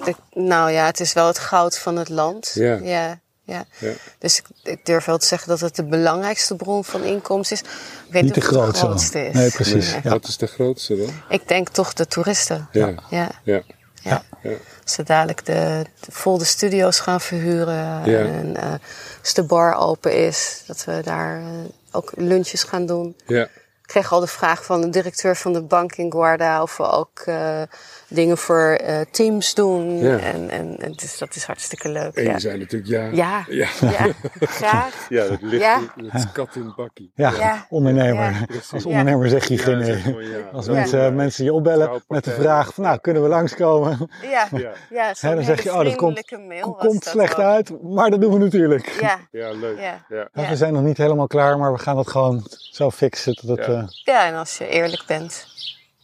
De- 0.04 0.14
nou 0.40 0.70
ja, 0.70 0.86
het 0.86 1.00
is 1.00 1.12
wel 1.12 1.26
het 1.26 1.38
goud 1.38 1.78
van 1.78 1.96
het 1.96 2.08
land. 2.08 2.50
Ja. 2.54 2.74
ja, 2.82 3.20
ja. 3.50 3.64
Ja. 3.78 3.92
Dus 4.18 4.38
ik, 4.38 4.44
ik 4.62 4.86
durf 4.86 5.04
wel 5.04 5.18
te 5.18 5.26
zeggen 5.26 5.48
dat 5.48 5.60
het 5.60 5.76
de 5.76 5.84
belangrijkste 5.84 6.56
bron 6.56 6.84
van 6.84 7.02
inkomsten 7.02 7.56
is. 7.56 7.62
Ik 8.06 8.12
weet 8.12 8.22
niet 8.22 8.34
de 8.34 8.40
grootste. 8.40 8.86
grootste 8.86 9.26
is. 9.26 9.34
Nee, 9.34 9.50
precies. 9.50 9.92
Nee. 9.92 10.00
Ja. 10.02 10.10
Wat 10.10 10.28
is 10.28 10.36
de 10.36 10.46
grootste 10.46 10.96
dan? 10.96 11.10
Ik 11.28 11.48
denk 11.48 11.68
toch 11.68 11.92
de 11.92 12.06
toeristen. 12.06 12.68
Ja. 12.72 12.94
Ja. 13.10 13.30
Ja. 13.42 13.62
Ja. 14.02 14.22
Ja. 14.42 14.50
Als 14.82 14.92
ze 14.92 15.02
dadelijk 15.02 15.46
de, 15.46 15.84
de, 16.00 16.12
vol 16.12 16.38
de 16.38 16.44
studio's 16.44 17.00
gaan 17.00 17.20
verhuren. 17.20 18.10
Ja. 18.10 18.18
En 18.18 18.56
eh, 18.56 18.72
als 19.20 19.34
de 19.34 19.42
bar 19.42 19.74
open 19.74 20.26
is, 20.26 20.62
dat 20.66 20.84
we 20.84 21.00
daar 21.04 21.40
eh, 21.40 21.46
ook 21.90 22.12
lunches 22.16 22.62
gaan 22.62 22.86
doen. 22.86 23.16
Ja. 23.26 23.48
Ik 23.90 23.96
kreeg 23.96 24.12
al 24.12 24.20
de 24.20 24.26
vraag 24.26 24.64
van 24.64 24.80
de 24.80 24.88
directeur 24.88 25.36
van 25.36 25.52
de 25.52 25.62
bank 25.62 25.92
in 25.92 26.12
Guarda 26.12 26.62
of 26.62 26.76
we 26.76 26.90
ook 26.90 27.18
eh, 27.24 27.62
dingen 28.08 28.38
voor 28.38 28.70
eh, 28.72 29.00
teams 29.10 29.54
doen. 29.54 29.98
Ja. 29.98 30.18
En, 30.18 30.50
en, 30.50 30.76
en 30.78 30.92
dus 30.92 31.18
dat 31.18 31.34
is 31.34 31.44
hartstikke 31.44 31.88
leuk. 31.88 32.14
En 32.14 32.24
ja. 32.24 32.32
je 32.32 32.38
zei 32.40 32.58
natuurlijk 32.58 32.90
ja. 32.90 33.04
Ja. 33.04 33.44
Ja. 33.48 33.68
Ja, 33.80 34.14
graag. 34.40 34.94
Ja, 35.08 35.28
dat 35.28 35.38
ligt 35.42 35.62
Ja. 35.62 35.80
dat 35.96 36.14
is 36.14 36.32
kat 36.32 36.54
in 36.54 36.72
bakkie. 36.76 37.12
Ja, 37.14 37.32
Ja. 37.38 37.66
ondernemer. 37.68 38.30
Ja. 38.30 38.46
Als 38.72 38.84
ondernemer 38.86 39.28
zeg 39.28 39.44
je 39.48 39.56
Ja, 39.56 39.62
geen 39.62 39.78
nee. 39.78 40.16
Als 40.52 40.66
Ja. 40.66 40.72
mensen, 40.72 41.14
mensen 41.14 41.44
je 41.44 41.52
opbellen 41.52 42.02
met 42.08 42.24
de 42.24 42.30
vraag 42.30 42.74
van 42.74 42.84
nou, 42.84 42.98
kunnen 42.98 43.22
we 43.22 43.28
langskomen? 43.28 44.10
Ja, 44.22 44.48
Ja. 44.90 45.12
Hè, 45.20 45.34
dan 45.34 45.44
zeg 45.44 45.62
je, 45.62 45.68
hele 45.70 45.78
oh, 45.82 45.84
dat 45.84 45.96
komt, 45.96 46.18
vriendelijke 46.18 46.38
mail 46.38 46.72
was 46.72 46.86
komt 46.86 47.04
dat 47.04 47.12
slecht 47.12 47.38
uit, 47.38 47.82
maar 47.82 48.10
dat 48.10 48.20
doen 48.20 48.32
we 48.32 48.38
natuurlijk. 48.38 48.88
Ja, 49.00 49.18
Ja, 49.30 49.50
leuk. 49.50 49.78
Ja. 49.78 50.04
Ja. 50.08 50.16
Ja, 50.16 50.42
Ja. 50.42 50.48
We 50.48 50.56
zijn 50.56 50.72
nog 50.72 50.82
niet 50.82 50.96
helemaal 50.96 51.26
klaar, 51.26 51.58
maar 51.58 51.72
we 51.72 51.78
gaan 51.78 51.96
dat 51.96 52.08
gewoon 52.08 52.46
zo 52.48 52.90
fixen. 52.90 53.38
Dat 53.46 53.66
het, 53.66 53.79
Ja. 54.04 54.26
en 54.26 54.34
als 54.34 54.58
je 54.58 54.68
eerlijk 54.68 55.02
bent. 55.06 55.46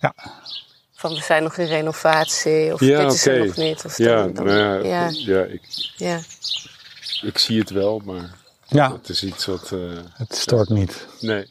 Ja. 0.01 0.15
Van 0.95 1.15
we 1.15 1.21
zijn 1.21 1.43
nog 1.43 1.57
in 1.57 1.67
renovatie 1.67 2.73
of 2.73 2.81
Ja, 2.81 3.03
dit 3.03 3.13
is 3.13 3.27
er 3.27 3.47
nog 3.47 3.57
niet. 3.57 3.85
Of 3.85 3.99
Ja, 3.99 4.15
dan, 4.17 4.33
dan- 4.35 4.45
nou 4.45 4.59
ja, 4.59 4.75
ja, 4.89 5.11
ja. 5.13 5.43
ik, 5.43 5.63
ja. 5.97 6.21
ik 7.23 7.39
zie 7.39 7.59
het 7.61 7.71
wel, 7.71 8.03
maar 8.05 8.31
ja, 8.67 8.93
het 8.93 9.09
is 9.09 9.23
iets 9.23 9.47
wat... 9.47 9.73
eh, 9.73 9.79
het 10.13 10.37
stoort 10.37 10.69
niet. 10.69 11.07
nee. 11.21 11.49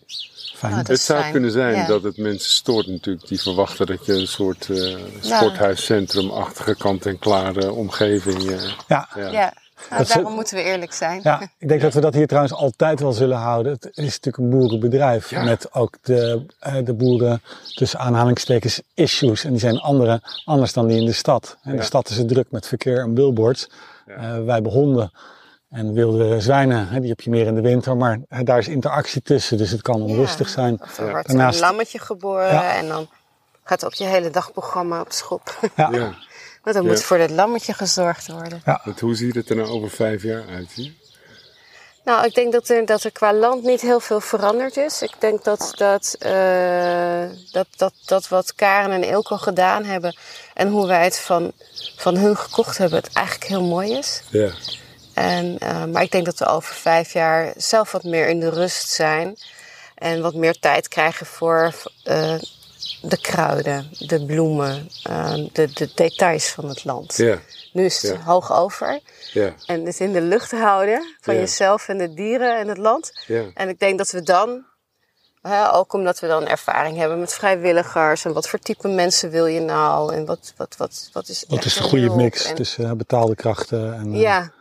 Fijn. 0.56 0.74
Nou, 0.74 0.86
Het 0.88 1.00
zou 1.02 1.20
fijn. 1.20 1.32
kunnen 1.32 1.52
zijn 1.52 1.76
Ja. 1.76 1.86
dat 1.88 2.04
het 2.04 2.18
mensen 2.18 2.52
stoort 2.52 2.88
natuurlijk. 2.88 3.28
Die 3.28 3.42
verwachten 3.42 3.86
dat 3.86 4.06
je 4.06 4.14
een 4.14 4.28
soort 4.28 4.70
eh 4.70 4.96
sporthuiscentrum-achtige 5.22 6.76
kant-en-klare 6.76 7.72
omgeving... 7.72 8.50
eh, 8.52 8.72
ja. 8.88 9.10
ja. 9.16 9.54
Nou, 9.90 10.06
daarom 10.06 10.34
moeten 10.34 10.56
we 10.58 10.64
eerlijk 10.64 10.94
zijn. 10.94 11.20
Ja, 11.24 11.42
ik 11.58 11.68
denk 11.68 11.82
dat 11.82 11.94
we 11.94 12.00
dat 12.02 12.14
hier 12.14 12.28
trouwens 12.28 12.54
altijd 12.54 13.00
wel 13.00 13.12
zullen 13.14 13.38
houden. 13.38 13.72
Het 13.72 13.90
is 13.98 14.04
natuurlijk 14.20 14.38
een 14.38 14.50
boerenbedrijf 14.50 15.30
Ja. 15.30 15.44
met 15.44 15.74
ook 15.74 15.98
de, 16.02 16.46
eh, 16.60 16.74
de 16.84 16.94
boeren 16.94 17.42
tussen 17.74 18.00
aanhalingstekens 18.00 18.82
issues. 18.94 19.44
En 19.44 19.50
die 19.52 19.60
zijn 19.60 19.80
andere, 19.80 20.22
anders 20.46 20.74
dan 20.74 20.88
die 20.88 21.00
in 21.00 21.06
de 21.06 21.12
stad. 21.14 21.58
In 21.64 21.72
Ja. 21.72 21.78
de 21.78 21.84
stad 21.84 22.10
is 22.10 22.18
het 22.18 22.28
druk 22.28 22.52
met 22.52 22.68
verkeer 22.68 23.00
en 23.00 23.14
billboards. 23.14 23.70
Ja. 24.08 24.14
Eh, 24.14 24.44
wij 24.44 24.54
hebben 24.54 24.72
honden 24.72 25.12
en 25.70 25.94
wilde 25.94 26.40
zwijnen, 26.42 26.88
hè, 26.88 27.00
die 27.00 27.10
heb 27.10 27.22
je 27.22 27.30
meer 27.30 27.46
in 27.48 27.56
de 27.56 27.62
winter. 27.62 27.98
Maar 27.98 28.20
hè, 28.30 28.44
daar 28.44 28.58
is 28.58 28.68
interactie 28.68 29.22
tussen, 29.22 29.58
dus 29.58 29.72
het 29.72 29.82
kan 29.82 30.02
onrustig 30.02 30.50
zijn. 30.50 30.82
Of 30.82 30.98
er 30.98 31.06
Ja. 31.06 31.12
wordt 31.12 31.28
Daarnaast- 31.28 31.62
een 31.62 31.68
lammetje 31.68 32.00
geboren 32.00 32.48
Ja. 32.54 32.76
en 32.76 32.88
dan 32.88 33.08
gaat 33.64 33.86
ook 33.86 33.94
je 33.94 34.06
hele 34.06 34.30
dagprogramma 34.30 35.02
op 35.02 35.12
schop. 35.12 35.60
Ja, 35.76 35.90
Ja. 35.92 36.14
Want 36.66 36.78
dan 36.78 36.86
Ja. 36.86 36.92
moet 36.92 37.04
voor 37.04 37.18
dat 37.18 37.30
lammetje 37.30 37.74
gezorgd 37.74 38.28
worden. 38.28 38.62
Want 38.84 39.00
hoe 39.00 39.16
ziet 39.16 39.36
het 39.36 39.50
er 39.50 39.56
nou 39.56 39.68
over 39.70 39.90
vijf 39.90 40.24
jaar 40.24 40.44
uit? 40.48 40.72
hier? 40.72 40.92
Nou, 42.06 42.26
ik 42.26 42.34
denk 42.36 42.52
dat 42.52 42.70
er, 42.70 42.86
dat 42.86 43.04
er 43.04 43.12
qua 43.12 43.34
land 43.34 43.64
niet 43.64 43.82
heel 43.82 44.00
veel 44.00 44.22
veranderd 44.22 44.78
is. 44.78 45.02
Ik 45.02 45.14
denk 45.20 45.44
dat, 45.44 45.72
dat, 45.76 46.16
eh, 46.20 47.24
dat, 47.52 47.68
dat, 47.76 47.94
dat 48.06 48.28
wat 48.28 48.56
Karen 48.56 48.92
en 48.92 49.04
Ilko 49.04 49.38
gedaan 49.38 49.84
hebben 49.84 50.18
en 50.54 50.68
hoe 50.70 50.88
wij 50.88 51.04
het 51.04 51.20
van, 51.20 51.52
van 51.96 52.18
hun 52.18 52.38
gekocht 52.38 52.78
hebben, 52.78 53.00
het 53.04 53.14
eigenlijk 53.14 53.48
heel 53.48 53.64
mooi 53.64 53.92
is. 53.98 54.22
Ja. 54.30 54.50
En, 55.14 55.58
eh, 55.58 55.86
maar 55.86 56.02
ik 56.04 56.12
denk 56.12 56.26
dat 56.26 56.40
we 56.40 56.46
over 56.46 56.76
vijf 56.76 57.14
jaar 57.14 57.54
zelf 57.58 57.92
wat 57.92 58.04
meer 58.04 58.28
in 58.28 58.40
de 58.40 58.50
rust 58.50 58.90
zijn. 58.90 59.38
En 59.96 60.22
wat 60.22 60.34
meer 60.34 60.60
tijd 60.60 60.88
krijgen 60.88 61.26
voor 61.26 61.74
eh, 62.04 62.36
de 63.02 63.18
kruiden, 63.22 63.90
de 63.98 64.26
bloemen, 64.26 64.90
eh, 65.04 65.34
de, 65.52 65.74
de 65.74 65.90
details 65.96 66.50
van 66.50 66.70
het 66.70 66.84
land. 66.84 67.16
Ja. 67.18 67.40
Nu 67.74 67.86
is 67.86 68.02
het 68.02 68.12
Ja. 68.12 68.22
hoog 68.24 68.52
over. 68.54 69.00
Ja. 69.34 69.54
En 69.66 69.86
het 69.86 70.00
in 70.00 70.12
de 70.14 70.22
lucht 70.22 70.52
houden 70.52 71.16
van 71.22 71.34
Ja. 71.34 71.40
jezelf 71.40 71.88
en 71.88 71.98
de 71.98 72.14
dieren 72.14 72.58
en 72.60 72.68
het 72.68 72.78
land. 72.78 73.12
Ja. 73.28 73.44
En 73.54 73.70
ik 73.70 73.80
denk 73.80 73.98
dat 73.98 74.12
we 74.12 74.22
dan, 74.22 74.66
hè, 75.42 75.74
ook 75.74 75.94
omdat 75.94 76.20
we 76.20 76.28
dan 76.28 76.48
ervaring 76.48 76.98
hebben 76.98 77.20
met 77.20 77.34
vrijwilligers. 77.34 78.26
En 78.26 78.34
wat 78.34 78.48
voor 78.50 78.60
type 78.60 78.88
mensen 78.88 79.30
wil 79.30 79.46
je 79.46 79.60
nou? 79.60 80.14
En 80.14 80.26
wat, 80.26 80.54
wat, 80.58 80.76
wat, 80.78 81.10
wat 81.14 81.28
is 81.28 81.46
Wat 81.48 81.66
is 81.66 81.74
de 81.74 81.80
een 81.84 81.90
goede 81.90 82.10
mix 82.10 82.46
En- 82.46 82.56
tussen 82.56 82.86
eh, 82.86 82.92
betaalde 82.92 83.36
krachten 83.36 83.94
en... 83.94 84.14
eh, 84.14 84.20
Ja, 84.22 84.52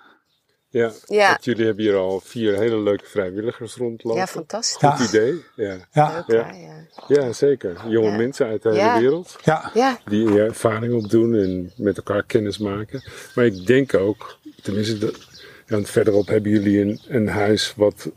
Ja. 0.75 0.93
Ja. 1.07 1.29
Want 1.29 1.45
jullie 1.45 1.65
hebben 1.67 1.85
hier 1.85 1.95
al 1.97 2.21
vier 2.21 2.59
hele 2.59 2.79
leuke 2.79 3.05
vrijwilligers 3.07 3.75
rondlopen. 3.75 4.21
ja, 4.21 4.27
fantastisch. 4.27 4.81
Ja. 4.81 4.97
Goed 4.97 5.09
idee. 5.09 5.45
Ja. 5.57 5.77
Ja, 5.93 6.25
Leuk, 6.27 6.45
Ja. 6.47 6.75
ja. 7.09 7.33
zeker. 7.33 7.89
Jonge 7.89 8.11
Ja. 8.11 8.17
mensen 8.17 8.47
uit 8.47 8.63
de 8.63 8.71
hele 8.73 9.01
wereld. 9.01 9.37
ja, 9.45 9.71
Ja, 9.75 9.99
Die 10.07 10.41
ervaring 10.41 10.95
opdoen 10.95 11.35
en 11.35 11.73
met 11.77 11.97
elkaar 11.97 12.23
kennis 12.25 12.59
maken. 12.59 13.03
Maar 13.35 13.45
ik 13.45 13.67
denk 13.67 13.95
ook, 13.95 14.39
tenminste, 14.63 14.99
dat, 14.99 15.19
want 15.67 15.91
verderop 15.91 16.27
hebben 16.27 16.51
jullie 16.51 16.81
een, 16.81 17.01
een 17.09 17.29
huis 17.29 17.73
wat 17.77 18.11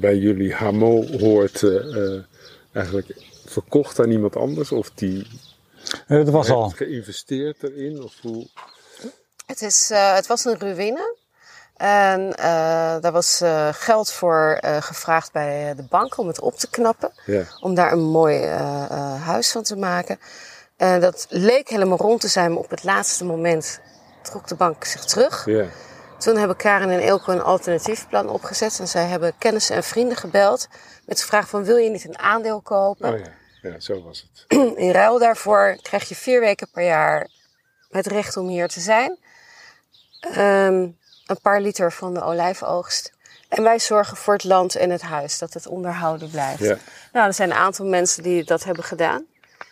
bij 0.00 0.16
jullie 0.16 0.54
HMO 0.54 1.06
hoort, 1.18 1.62
eh, 1.62 1.96
eh, 2.14 2.22
eigenlijk 2.72 3.16
verkocht 3.46 4.00
aan 4.00 4.10
iemand 4.10 4.36
anders? 4.36 4.72
Of 4.72 4.90
die 4.90 5.26
dat 6.08 6.28
was 6.28 6.50
al. 6.50 6.62
heeft 6.64 6.76
geïnvesteerd 6.76 7.62
erin? 7.62 8.02
Of 8.02 8.14
hoe? 8.22 8.46
het, 9.46 9.62
is, 9.62 9.90
eh, 9.90 10.14
het 10.14 10.26
was 10.26 10.44
een 10.44 10.58
ruïne. 10.58 11.16
En 11.78 12.34
eh, 12.34 13.00
daar 13.00 13.12
was 13.12 13.40
eh, 13.40 13.68
geld 13.72 14.12
voor 14.12 14.58
eh, 14.60 14.82
gevraagd 14.82 15.32
bij 15.32 15.74
de 15.76 15.82
bank 15.82 16.18
om 16.18 16.26
het 16.26 16.40
op 16.40 16.54
te 16.54 16.70
knappen. 16.70 17.12
Ja, 17.26 17.42
om 17.60 17.74
daar 17.74 17.92
een 17.92 18.04
mooi 18.04 18.46
huis 19.24 19.50
van 19.50 19.62
te 19.62 19.76
maken. 19.76 20.18
En 20.76 21.00
dat 21.00 21.26
leek 21.28 21.68
helemaal 21.68 21.98
rond 21.98 22.20
te 22.20 22.28
zijn, 22.28 22.52
maar 22.52 22.62
op 22.62 22.70
het 22.70 22.84
laatste 22.84 23.24
moment 23.24 23.80
trok 24.22 24.48
de 24.48 24.54
bank 24.54 24.84
zich 24.84 25.04
terug. 25.04 25.44
ja, 25.46 25.64
Toen 26.18 26.36
hebben 26.36 26.56
Karen 26.56 26.90
en 26.90 27.00
Ilko 27.00 27.32
een 27.32 27.42
alternatief 27.42 28.08
plan 28.08 28.28
opgezet. 28.28 28.78
En 28.78 28.88
zij 28.88 29.04
hebben 29.04 29.32
kennissen 29.38 29.76
en 29.76 29.84
vrienden 29.84 30.16
gebeld 30.16 30.68
met 31.06 31.18
de 31.18 31.24
vraag 31.24 31.48
van 31.48 31.64
wil 31.64 31.76
je 31.76 31.90
niet 31.90 32.04
een 32.04 32.18
aandeel 32.18 32.60
kopen? 32.60 33.12
oh 33.12 33.18
ja, 33.18 33.70
ja, 33.70 33.80
zo 33.80 34.02
was 34.02 34.28
het. 34.32 34.58
In 34.76 34.90
ruil 34.90 35.18
daarvoor 35.18 35.78
krijg 35.82 36.08
je 36.08 36.14
vier 36.14 36.40
weken 36.40 36.68
per 36.70 36.84
jaar 36.84 37.28
het 37.90 38.06
recht 38.06 38.36
om 38.36 38.48
hier 38.48 38.68
te 38.68 38.80
zijn. 38.80 39.18
Ehm, 40.20 40.86
een 41.30 41.40
paar 41.40 41.60
liter 41.60 41.92
van 41.92 42.14
de 42.14 42.22
olijfoogst. 42.22 43.12
En 43.48 43.62
wij 43.62 43.78
zorgen 43.78 44.16
voor 44.16 44.34
het 44.34 44.44
land 44.44 44.74
en 44.76 44.90
het 44.90 45.02
huis, 45.02 45.38
dat 45.38 45.54
het 45.54 45.66
onderhouden 45.66 46.30
blijft. 46.30 46.62
Ja. 46.62 46.76
Nou, 47.12 47.26
er 47.26 47.34
zijn 47.34 47.50
een 47.50 47.56
aantal 47.56 47.86
mensen 47.86 48.22
die 48.22 48.44
dat 48.44 48.64
hebben 48.64 48.84
gedaan. 48.84 49.24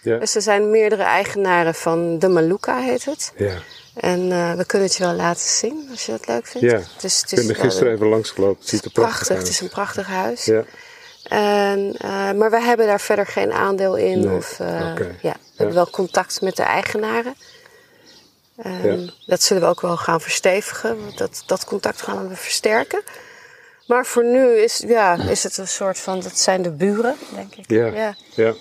Ja, 0.03 0.19
Dus 0.19 0.35
er 0.35 0.43
zijn 0.43 0.71
meerdere 0.71 1.03
eigenaren 1.03 1.75
van 1.75 2.19
de 2.19 2.29
Maluka, 2.29 2.79
heet 2.81 3.05
het. 3.05 3.33
ja. 3.37 3.55
En 3.97 4.33
eh, 4.33 4.53
we 4.53 4.65
kunnen 4.65 4.89
het 4.89 4.97
je 4.97 5.05
wel 5.05 5.13
laten 5.15 5.49
zien, 5.49 5.89
als 5.91 6.07
je 6.07 6.13
dat 6.13 6.27
leuk 6.27 6.47
vindt. 6.47 6.71
Ja, 6.71 6.77
Het 6.95 7.05
is, 7.05 7.21
het 7.21 7.31
ik 7.33 7.37
ben 7.39 7.45
is 7.45 7.51
er 7.51 7.57
wel- 7.57 7.65
gisteren 7.65 7.93
even 7.93 8.07
langs 8.09 8.31
gelopen. 8.31 8.61
Het 8.61 8.69
ziet 8.69 8.85
er 8.85 8.91
prachtig, 8.91 9.17
prachtig. 9.27 9.39
Het 9.39 9.49
is 9.49 9.61
een 9.61 9.69
prachtig 9.69 10.07
huis. 10.07 10.45
Ja, 10.45 10.63
En, 11.23 11.95
eh, 11.99 12.33
maar 12.33 12.51
we 12.51 12.61
hebben 12.61 12.87
daar 12.87 13.01
verder 13.01 13.27
geen 13.27 13.53
aandeel 13.53 13.97
in. 13.97 14.21
Nee, 14.21 14.37
Of, 14.37 14.61
eh, 14.61 14.69
ja, 15.23 15.33
we 15.33 15.57
hebben 15.57 15.75
wel 15.75 15.91
contact 15.91 16.41
met 16.41 16.57
de 16.57 16.63
eigenaren. 16.63 17.35
Ehm, 18.57 18.87
Ja. 19.01 19.11
Dat 19.27 19.43
zullen 19.43 19.63
we 19.63 19.69
ook 19.69 19.81
wel 19.81 19.97
gaan 19.97 20.21
verstevigen. 20.21 21.01
want 21.05 21.19
Dat, 21.19 21.43
dat 21.47 21.65
contact 21.65 22.03
gaan 22.03 22.29
we 22.29 22.37
versterken. 22.37 23.03
Maar 23.87 24.07
voor 24.07 24.25
nu 24.25 24.49
is, 24.59 24.85
ja, 24.87 25.15
is 25.29 25.43
het 25.43 25.57
een 25.57 25.69
soort 25.69 25.99
van, 25.99 26.21
dat 26.21 26.39
zijn 26.39 26.63
de 26.63 26.71
buren, 26.71 27.15
denk 27.35 27.55
ik. 27.55 27.65
ja, 27.71 27.87
ja. 27.87 28.15
ja. 28.35 28.55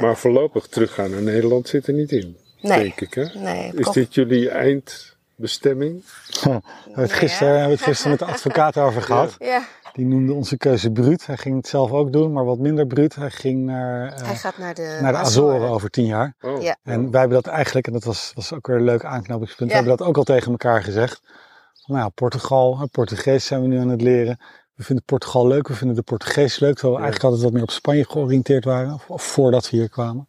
Maar 0.00 0.16
voorlopig 0.16 0.66
teruggaan 0.66 1.10
naar 1.10 1.22
Nederland 1.22 1.68
zit 1.68 1.86
er 1.86 1.92
niet 1.92 2.12
in, 2.12 2.36
Nee. 2.60 2.78
denk 2.78 3.00
ik. 3.00 3.14
Hè? 3.14 3.24
Nee, 3.34 3.72
Is 3.74 3.90
dit 3.90 4.14
jullie 4.14 4.50
eindbestemming? 4.50 6.04
We 6.42 6.50
hebben 6.50 6.62
het 7.02 7.12
gisteren, 7.12 7.52
we 7.52 7.58
hebben 7.58 7.76
het 7.76 7.86
gisteren 7.86 8.10
met 8.10 8.18
de 8.18 8.24
advocaat 8.34 8.76
over 8.76 9.02
gehad. 9.02 9.34
Ja, 9.38 9.66
Die 9.98 10.06
noemde 10.06 10.32
onze 10.32 10.56
keuze 10.56 10.90
bruut. 10.90 11.26
Hij 11.26 11.36
ging 11.36 11.56
het 11.56 11.66
zelf 11.66 11.90
ook 11.90 12.12
doen, 12.12 12.32
maar 12.32 12.44
wat 12.44 12.58
minder 12.58 12.86
bruut. 12.86 13.14
Hij 13.14 13.30
ging 13.30 13.64
naar, 13.64 14.12
eh, 14.12 14.22
hij 14.26 14.36
gaat 14.36 14.58
naar 14.58 14.74
de, 14.74 14.98
naar 15.02 15.12
de 15.12 15.18
Azoren 15.18 15.68
over 15.68 15.90
tien 15.90 16.06
jaar. 16.06 16.34
Oh, 16.40 16.62
Ja. 16.62 16.76
En 16.82 17.10
wij 17.10 17.20
hebben 17.20 17.42
dat 17.42 17.52
eigenlijk, 17.52 17.86
en 17.86 17.92
dat 17.92 18.04
was, 18.04 18.32
was 18.34 18.52
ook 18.52 18.66
weer 18.66 18.76
een 18.76 18.84
leuk 18.84 19.04
aanknopingspunt, 19.04 19.70
Ja. 19.70 19.76
we 19.76 19.82
hebben 19.82 19.98
dat 19.98 20.08
ook 20.08 20.16
al 20.16 20.22
tegen 20.34 20.50
elkaar 20.50 20.82
gezegd. 20.82 21.20
nou 21.86 22.00
ja, 22.00 22.08
Portugal, 22.08 22.88
Portugees 22.90 23.46
zijn 23.46 23.60
we 23.60 23.66
nu 23.66 23.78
aan 23.78 23.88
het 23.88 24.00
leren. 24.02 24.38
We 24.74 24.82
vinden 24.84 25.04
Portugal 25.04 25.46
leuk, 25.46 25.68
we 25.68 25.74
vinden 25.74 25.96
de 25.96 26.02
Portugees 26.02 26.58
leuk, 26.58 26.72
terwijl 26.74 26.94
we 26.94 27.00
Ja. 27.00 27.06
eigenlijk 27.08 27.24
altijd 27.24 27.42
wat 27.42 27.52
meer 27.52 27.62
op 27.62 27.70
Spanje 27.70 28.04
georiënteerd 28.04 28.64
waren, 28.64 28.94
of, 28.94 29.10
of 29.10 29.22
voordat 29.22 29.70
we 29.70 29.76
hier 29.76 29.88
kwamen. 29.88 30.28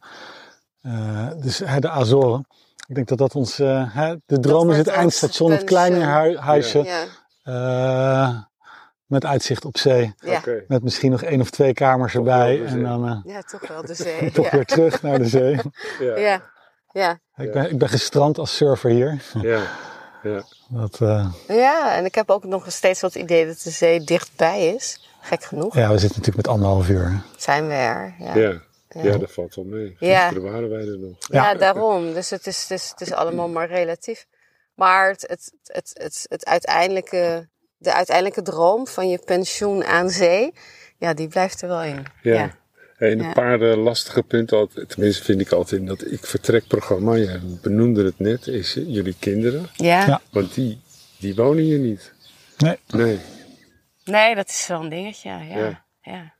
Eh, 0.81 1.27
dus 1.41 1.57
hè, 1.65 1.79
de 1.79 1.89
Azoren. 1.89 2.45
Ik 2.87 2.95
denk 2.95 3.07
dat 3.07 3.17
dat 3.17 3.35
ons, 3.35 3.59
eh, 3.59 3.95
hè, 3.95 4.15
de 4.25 4.39
droom 4.39 4.69
is 4.71 4.77
het 4.77 4.87
eindstation, 4.87 5.51
het 5.51 5.63
kleine 5.63 6.03
huisje 6.35 6.83
Ja, 6.83 7.03
eh, 7.43 8.37
met 9.09 9.25
uitzicht 9.25 9.65
op 9.65 9.77
zee. 9.77 10.13
ja. 10.19 10.41
Met 10.67 10.83
misschien 10.83 11.11
nog 11.11 11.23
één 11.23 11.41
of 11.41 11.49
twee 11.49 11.73
kamers 11.73 12.13
Toch 12.13 12.21
erbij 12.21 12.65
en 12.65 12.83
dan 12.83 13.07
eh, 13.07 13.33
ja, 13.33 13.41
toch 13.41 13.67
wel 13.67 13.85
de 13.85 13.93
zee. 13.93 14.31
toch 14.31 14.45
ja. 14.45 14.51
weer 14.51 14.65
terug 14.65 15.01
naar 15.01 15.17
de 15.17 15.27
zee. 15.27 15.59
Ja. 15.99 16.17
Ja, 16.17 16.41
ja. 16.91 17.19
Ik 17.35 17.51
ben, 17.51 17.71
ik 17.71 17.77
ben 17.77 17.89
gestrand 17.89 18.37
als 18.37 18.55
surfer 18.55 18.89
hier. 18.89 19.21
Ja. 19.41 19.61
Ja. 20.23 20.43
Dat, 20.67 21.01
eh, 21.01 21.31
ja, 21.47 21.95
en 21.95 22.05
ik 22.05 22.15
heb 22.15 22.29
ook 22.29 22.43
nog 22.43 22.71
steeds 22.71 23.01
wel 23.01 23.09
het 23.09 23.19
idee 23.19 23.45
dat 23.45 23.61
de 23.61 23.69
zee 23.69 24.03
dichtbij 24.03 24.67
is. 24.67 25.09
Gek 25.21 25.43
genoeg. 25.43 25.75
ja, 25.75 25.87
we 25.89 25.97
zitten 25.97 26.19
natuurlijk 26.19 26.47
met 26.47 26.47
anderhalf 26.47 26.89
uur. 26.89 27.21
Zijn 27.37 27.67
we 27.67 27.73
er. 27.73 28.15
Ja, 28.19 28.35
Ja. 28.35 28.61
Ja. 28.89 29.03
ja, 29.03 29.17
dat 29.17 29.31
valt 29.31 29.55
wel 29.55 29.65
mee. 29.65 29.95
Ja. 29.99 30.33
Waren 30.33 30.69
wij 30.69 30.87
er 30.87 30.99
nog. 30.99 31.15
Ja. 31.19 31.51
Ja, 31.51 31.57
daarom. 31.57 32.13
Dus 32.13 32.29
het 32.29 32.47
is, 32.47 32.61
het, 32.61 32.71
is, 32.71 32.89
het 32.89 33.01
is 33.01 33.13
allemaal 33.13 33.49
maar 33.49 33.67
relatief. 33.67 34.25
Maar 34.75 35.09
het, 35.09 35.21
het, 35.21 35.53
het, 35.63 35.91
het, 35.93 36.25
het 36.29 36.45
uiteindelijke, 36.45 37.49
de 37.79 37.93
uiteindelijke 37.93 38.41
droom 38.41 38.87
van 38.87 39.09
je 39.09 39.17
pensioen 39.25 39.83
aan 39.85 40.09
zee, 40.09 40.53
ja, 40.97 41.13
die 41.13 41.27
blijft 41.27 41.61
er 41.61 41.67
wel 41.67 41.83
in. 41.83 42.05
Ja. 42.21 42.33
Ja. 42.33 42.57
En 42.97 43.17
Ja. 43.17 43.25
een 43.27 43.33
paar 43.33 43.59
lastige 43.59 44.23
punten, 44.23 44.69
tenminste 44.87 45.23
vind 45.23 45.41
ik 45.41 45.51
altijd 45.51 45.81
in 45.81 45.87
dat 45.87 46.11
ik 46.11 46.25
vertrekprogramma, 46.25 47.13
je 47.15 47.57
benoemde 47.61 48.03
het 48.05 48.19
net, 48.19 48.47
is 48.47 48.73
jullie 48.73 49.15
kinderen. 49.19 49.69
Ja? 49.75 50.05
Ja. 50.05 50.21
Want 50.31 50.53
die, 50.53 50.81
die 51.17 51.35
wonen 51.35 51.63
hier 51.63 51.79
niet. 51.79 52.13
Nee. 52.57 52.77
Nee. 52.87 53.19
Nee, 54.05 54.35
dat 54.35 54.49
is 54.49 54.67
wel 54.67 54.79
een 54.81 54.89
dingetje. 54.89 55.29
Ja. 55.29 55.39
Ja. 55.41 55.83
Ja. 56.01 56.33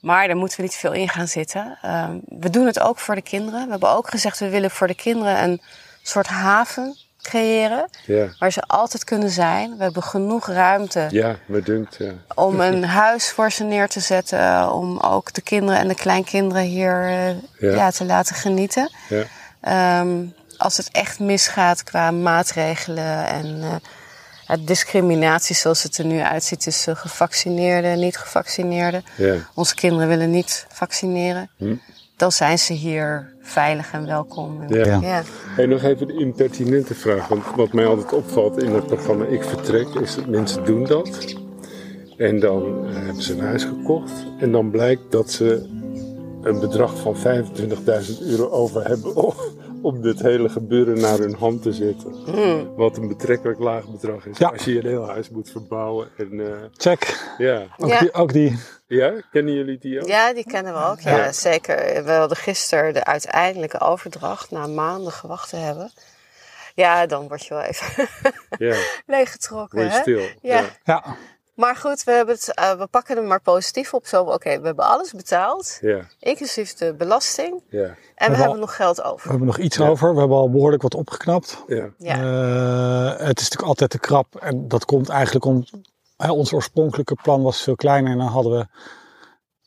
Maar 0.00 0.26
daar 0.26 0.36
moeten 0.36 0.56
we 0.56 0.62
niet 0.62 0.74
veel 0.74 0.92
in 0.92 1.08
gaan 1.08 1.28
zitten. 1.28 1.78
Ehm, 1.82 2.18
we 2.28 2.50
doen 2.50 2.66
het 2.66 2.80
ook 2.80 2.98
voor 2.98 3.14
de 3.14 3.22
kinderen. 3.22 3.64
We 3.64 3.70
hebben 3.70 3.90
ook 3.90 4.10
gezegd, 4.10 4.38
we 4.38 4.48
willen 4.48 4.70
voor 4.70 4.86
de 4.86 4.94
kinderen 4.94 5.42
een 5.42 5.60
soort 6.02 6.26
haven 6.26 6.96
creëren. 7.30 7.88
Ja. 8.06 8.26
Waar 8.38 8.52
ze 8.52 8.62
altijd 8.66 9.04
kunnen 9.04 9.30
zijn. 9.30 9.76
We 9.76 9.82
hebben 9.82 10.02
genoeg 10.02 10.46
ruimte 10.48 11.06
Ja, 11.10 11.36
me 11.46 11.62
dunkt, 11.62 11.96
ja. 11.98 12.12
om 12.34 12.60
een 12.70 12.84
huis 12.84 13.30
voor 13.30 13.50
ze 13.52 13.64
neer 13.64 13.88
te 13.88 14.00
zetten. 14.00 14.72
Om 14.72 14.98
ook 14.98 15.32
de 15.32 15.40
kinderen 15.40 15.80
en 15.80 15.88
de 15.88 15.94
kleinkinderen 15.94 16.62
hier 16.62 17.04
eh, 17.04 17.28
Ja. 17.58 17.74
ja. 17.74 17.90
te 17.90 18.04
laten 18.04 18.34
genieten. 18.36 18.92
Ja. 19.08 19.22
Ehm, 19.60 20.24
als 20.56 20.76
het 20.76 20.88
echt 20.92 21.18
misgaat 21.18 21.82
qua 21.82 22.10
maatregelen 22.10 23.26
en 23.26 23.62
eh, 23.62 24.56
discriminatie 24.60 25.54
zoals 25.56 25.82
het 25.82 25.98
er 25.98 26.04
nu 26.04 26.20
uitziet 26.20 26.60
tussen 26.60 26.96
gevaccineerden 26.96 27.90
en 27.90 27.98
niet 27.98 28.16
gevaccineerden. 28.16 29.04
Ja. 29.16 29.34
Onze 29.54 29.74
kinderen 29.74 30.08
willen 30.08 30.30
niet 30.30 30.66
vaccineren. 30.72 31.50
Hm. 31.56 31.74
Dan 32.20 32.32
zijn 32.32 32.58
ze 32.58 32.72
hier 32.72 33.32
veilig 33.40 33.92
en 33.92 34.06
welkom. 34.06 34.62
En- 34.62 34.78
Ja. 34.78 34.84
Ja. 34.84 34.98
ja. 35.00 35.22
En 35.56 35.68
nog 35.68 35.82
even 35.82 36.06
de 36.06 36.12
impertinente 36.14 36.94
vraag. 36.94 37.28
Want 37.28 37.42
wat 37.56 37.72
mij 37.72 37.86
altijd 37.86 38.12
opvalt 38.12 38.62
in 38.62 38.74
het 38.74 38.86
programma 38.86 39.24
Ik 39.24 39.42
Vertrek, 39.44 39.88
is 39.88 40.14
dat 40.14 40.26
mensen 40.26 40.64
doen 40.64 40.84
dat. 40.84 41.34
En 42.16 42.40
dan 42.40 42.86
eh, 42.86 42.94
hebben 42.94 43.22
ze 43.22 43.32
een 43.32 43.40
huis 43.40 43.64
gekocht. 43.64 44.12
En 44.38 44.52
dan 44.52 44.70
blijkt 44.70 45.02
dat 45.10 45.30
ze 45.30 45.68
een 46.42 46.60
bedrag 46.60 46.96
van 46.98 47.16
25.000 47.16 48.20
euro 48.20 48.48
over 48.48 48.88
hebben 48.88 49.16
om, 49.16 49.34
om 49.82 50.02
dit 50.02 50.20
hele 50.20 50.48
gebeuren 50.48 51.00
naar 51.00 51.18
hun 51.18 51.34
hand 51.34 51.62
te 51.62 51.72
zetten. 51.72 52.12
Hm. 52.14 52.64
Wat 52.76 52.96
een 52.96 53.08
betrekkelijk 53.08 53.58
laag 53.58 53.88
bedrag 53.90 54.26
is. 54.26 54.38
Ja. 54.38 54.48
Als 54.48 54.64
je 54.64 54.76
een 54.78 54.86
heel 54.86 55.06
huis 55.08 55.30
moet 55.30 55.50
verbouwen. 55.50 56.08
En, 56.16 56.40
eh, 56.40 56.62
Check. 56.76 57.30
ja. 57.38 57.66
Ook, 57.78 57.88
Ja. 57.88 57.98
Die, 58.00 58.12
ook 58.12 58.32
die. 58.32 58.58
ja, 58.86 59.12
kennen 59.30 59.54
jullie 59.54 59.78
die 59.78 60.00
ook? 60.02 60.08
Ja, 60.08 60.32
die 60.32 60.44
kennen 60.46 60.72
we 60.72 60.84
ook. 60.84 61.00
Ja, 61.00 61.16
Ja. 61.16 61.32
zeker. 61.32 62.04
We 62.04 62.10
hadden 62.12 62.36
gisteren 62.36 62.94
de 62.94 63.04
uiteindelijke 63.04 63.80
overdracht 63.80 64.50
na 64.50 64.66
maanden 64.66 65.12
gewacht 65.12 65.48
te 65.48 65.56
hebben. 65.56 65.92
Ja, 66.74 67.06
dan 67.06 67.28
word 67.28 67.44
je 67.46 67.54
wel 67.54 67.62
even 67.62 68.08
Ja, 68.58 68.76
leeggetrokken. 69.16 69.78
word 69.78 69.90
je 69.90 69.96
hè? 69.96 70.00
stil. 70.00 70.28
Ja. 70.42 70.64
Maar 71.54 71.76
goed, 71.76 72.04
we, 72.04 72.12
hebben 72.12 72.34
het, 72.34 72.54
eh, 72.54 72.72
we 72.72 72.86
pakken 72.86 73.16
hem 73.16 73.26
maar 73.26 73.40
positief 73.40 73.94
op. 73.94 74.06
Zo, 74.06 74.22
oké, 74.22 74.60
we 74.60 74.66
hebben 74.66 74.84
alles 74.84 75.12
betaald, 75.12 75.78
Ja, 75.80 76.00
inclusief 76.18 76.74
de 76.74 76.94
belasting. 76.94 77.62
ja, 77.68 77.94
En 78.14 78.30
we 78.30 78.36
al- 78.36 78.42
hebben 78.42 78.58
nog 78.60 78.76
geld 78.76 78.96
we 78.96 79.02
over. 79.02 79.28
hebben 79.30 79.46
nog 79.46 79.58
iets 79.58 79.76
Ja. 79.76 79.88
over. 79.88 80.12
We 80.14 80.18
hebben 80.18 80.36
al 80.36 80.50
behoorlijk 80.50 80.82
wat 80.82 80.94
opgeknapt. 80.94 81.64
ja. 81.66 81.88
Ja, 81.98 82.14
Eh, 82.14 83.26
het 83.26 83.38
is 83.38 83.44
natuurlijk 83.44 83.62
altijd 83.68 83.90
te 83.90 83.98
krap. 83.98 84.36
En 84.36 84.68
dat 84.68 84.84
komt 84.84 85.08
eigenlijk 85.08 85.44
om... 85.44 85.64
Hè, 86.16 86.30
ons 86.30 86.52
oorspronkelijke 86.52 87.16
plan 87.22 87.42
was 87.42 87.62
veel 87.62 87.76
kleiner. 87.76 88.12
En 88.12 88.18
dan 88.18 88.26
hadden 88.26 88.58
we, 88.58 88.66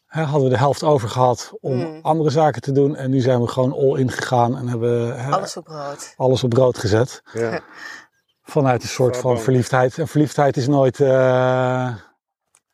hè, 0.08 0.22
hadden 0.24 0.44
we 0.44 0.50
de 0.50 0.58
helft 0.60 0.84
over 0.84 1.10
gehad 1.10 1.52
om 1.62 1.76
Mm. 1.78 2.00
andere 2.02 2.30
zaken 2.30 2.62
te 2.62 2.72
doen. 2.72 2.96
En 2.96 3.10
nu 3.10 3.20
zijn 3.20 3.42
we 3.42 3.48
gewoon 3.48 3.74
all 3.74 4.00
in 4.00 4.12
gegaan. 4.12 4.58
En 4.58 4.68
hebben 4.68 5.08
we, 5.08 5.14
hè, 5.14 5.32
alles 5.32 5.58
op 5.58 5.68
rood. 5.68 6.14
alles 6.18 6.44
op 6.44 6.50
brood 6.50 6.78
gezet. 6.78 7.22
ja. 7.34 7.60
Vanuit 8.44 8.84
een 8.84 8.90
soort 8.90 9.18
van 9.18 9.40
verliefdheid. 9.40 9.98
En 9.98 10.08
verliefdheid 10.08 10.58
is 10.58 10.68
nooit... 10.68 11.00
eh, 11.00 11.96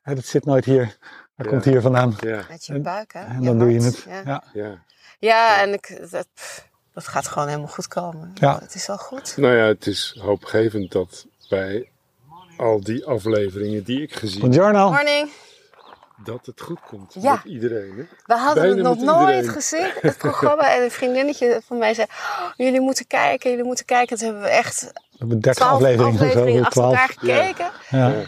hè, 0.01 0.15
dat 0.15 0.25
zit 0.25 0.45
nooit 0.45 0.65
hier. 0.65 0.97
Dat 1.36 1.45
Ja. 1.45 1.51
komt 1.51 1.65
hier 1.65 1.82
vandaan. 1.82 2.15
ja. 2.19 2.43
Met 2.49 2.65
je 2.65 2.79
buik, 2.79 3.13
hè? 3.13 3.19
En 3.19 3.39
Je 3.39 3.45
dan 3.45 3.60
doe 3.60 3.73
je 3.73 3.82
het. 3.82 4.05
Ja, 4.08 4.21
Ja. 4.25 4.43
ja. 4.53 4.84
ja 5.19 5.62
en 5.62 5.73
ik, 5.73 5.97
dat, 6.93 7.08
gaat 7.08 7.27
gewoon 7.27 7.47
helemaal 7.47 7.69
goed 7.69 7.88
komen. 7.88 8.32
Ja. 8.34 8.60
Het 8.60 8.75
is 8.75 8.88
wel 8.88 8.97
goed. 8.97 9.38
Nou 9.38 9.55
ja, 9.55 9.65
het 9.65 9.88
is 9.88 10.15
hoopgevend 10.21 10.91
dat 10.91 11.25
bij 11.49 11.89
al 12.58 12.82
die 12.84 13.05
afleveringen 13.05 13.84
die 13.84 14.01
ik 14.01 14.13
gezien 14.15 14.41
heb, 14.41 14.51
Buongiorno. 14.51 14.89
Morning. 14.91 15.29
Dat 16.23 16.45
het 16.45 16.62
goed 16.62 16.79
komt 16.88 17.13
Ja. 17.19 17.34
met 17.43 17.53
iedereen. 17.53 17.93
Hè? 17.97 18.03
We 18.25 18.34
hadden 18.34 18.63
Bijna 18.75 18.89
het 18.89 18.99
nog 18.99 19.15
nooit 19.15 19.36
iedereen. 19.36 19.49
gezien, 19.62 19.91
het 20.01 20.17
programma. 20.17 20.75
En 20.75 20.84
een 20.84 20.91
vriendinnetje 20.91 21.62
van 21.65 21.77
mij 21.77 21.93
zei, 21.93 22.08
"Oh, 22.10 22.49
jullie 22.55 22.82
moeten 22.82 23.08
kijken, 23.08 23.49
jullie 23.49 23.65
moeten 23.65 23.86
kijken. 23.86 24.17
Toen 24.17 24.25
hebben 24.25 24.43
we 24.43 24.49
echt 24.49 24.82
We 24.82 24.99
hebben 25.17 25.39
30 25.39 25.63
twaalf 25.63 25.82
afleveringen, 25.82 26.13
afleveringen, 26.19 26.65
of 26.65 26.73
zo. 26.73 26.82
achter 26.82 26.82
12. 26.82 26.91
elkaar 26.93 27.10
gekeken. 27.53 27.71
Ja. 27.89 28.08
Ja. 28.10 28.23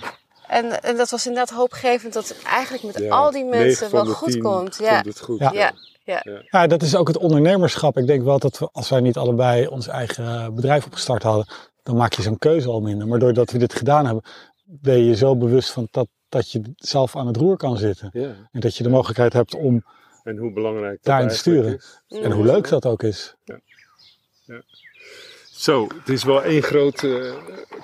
En, 0.47 0.83
en 0.83 0.97
dat 0.97 1.09
was 1.09 1.25
inderdaad 1.27 1.55
hoopgevend 1.57 2.13
dat 2.13 2.27
het 2.27 2.41
eigenlijk 2.43 2.83
met 2.83 2.97
Ja, 2.97 3.09
al 3.15 3.31
die 3.31 3.45
mensen 3.45 3.91
wel 3.91 4.03
de 4.03 4.11
goed 4.11 4.37
komt. 4.37 4.77
Ja. 4.77 5.01
het 5.05 5.19
goed. 5.19 5.39
Ja. 5.39 5.51
Ja. 5.53 5.71
Ja. 6.03 6.21
Ja, 6.49 6.67
dat 6.67 6.81
is 6.81 6.95
ook 6.95 7.07
het 7.07 7.17
ondernemerschap. 7.17 7.97
Ik 7.97 8.07
denk 8.07 8.23
wel 8.23 8.39
dat 8.39 8.57
we, 8.57 8.69
als 8.71 8.89
wij 8.89 8.99
niet 8.99 9.17
allebei 9.17 9.67
ons 9.67 9.87
eigen 9.87 10.55
bedrijf 10.55 10.85
opgestart 10.85 11.23
hadden, 11.23 11.47
dan 11.83 11.95
maak 11.95 12.13
je 12.13 12.21
zo'n 12.21 12.37
keuze 12.37 12.67
al 12.69 12.81
minder. 12.81 13.07
Maar 13.07 13.19
doordat 13.19 13.51
we 13.51 13.57
dit 13.57 13.73
gedaan 13.73 14.05
hebben, 14.05 14.23
ben 14.63 15.05
je 15.05 15.15
zo 15.15 15.35
bewust 15.35 15.71
van 15.71 15.87
dat, 15.91 16.07
dat 16.31 16.51
je 16.51 16.61
zelf 16.75 17.15
aan 17.15 17.27
het 17.27 17.37
roer 17.37 17.57
kan 17.57 17.77
zitten. 17.77 18.09
Ja. 18.13 18.35
En 18.51 18.59
dat 18.59 18.75
je 18.77 18.83
de 18.83 18.89
mogelijkheid 18.89 19.33
hebt 19.33 19.55
om, 19.55 19.83
En 20.23 20.37
hoe 20.37 20.51
belangrijk 20.53 20.95
dat 20.95 21.03
Daarin 21.03 21.27
eigenlijk 21.27 21.59
sturen. 21.59 21.77
is. 22.09 22.23
en 22.25 22.31
hoe 22.31 22.45
leuk 22.45 22.67
dat 22.69 22.85
ook 22.85 23.03
is. 23.03 23.35
Zo, 25.51 25.87
het 25.99 26.09
is 26.09 26.23
wel 26.23 26.43
één 26.43 26.61
grote 26.63 27.33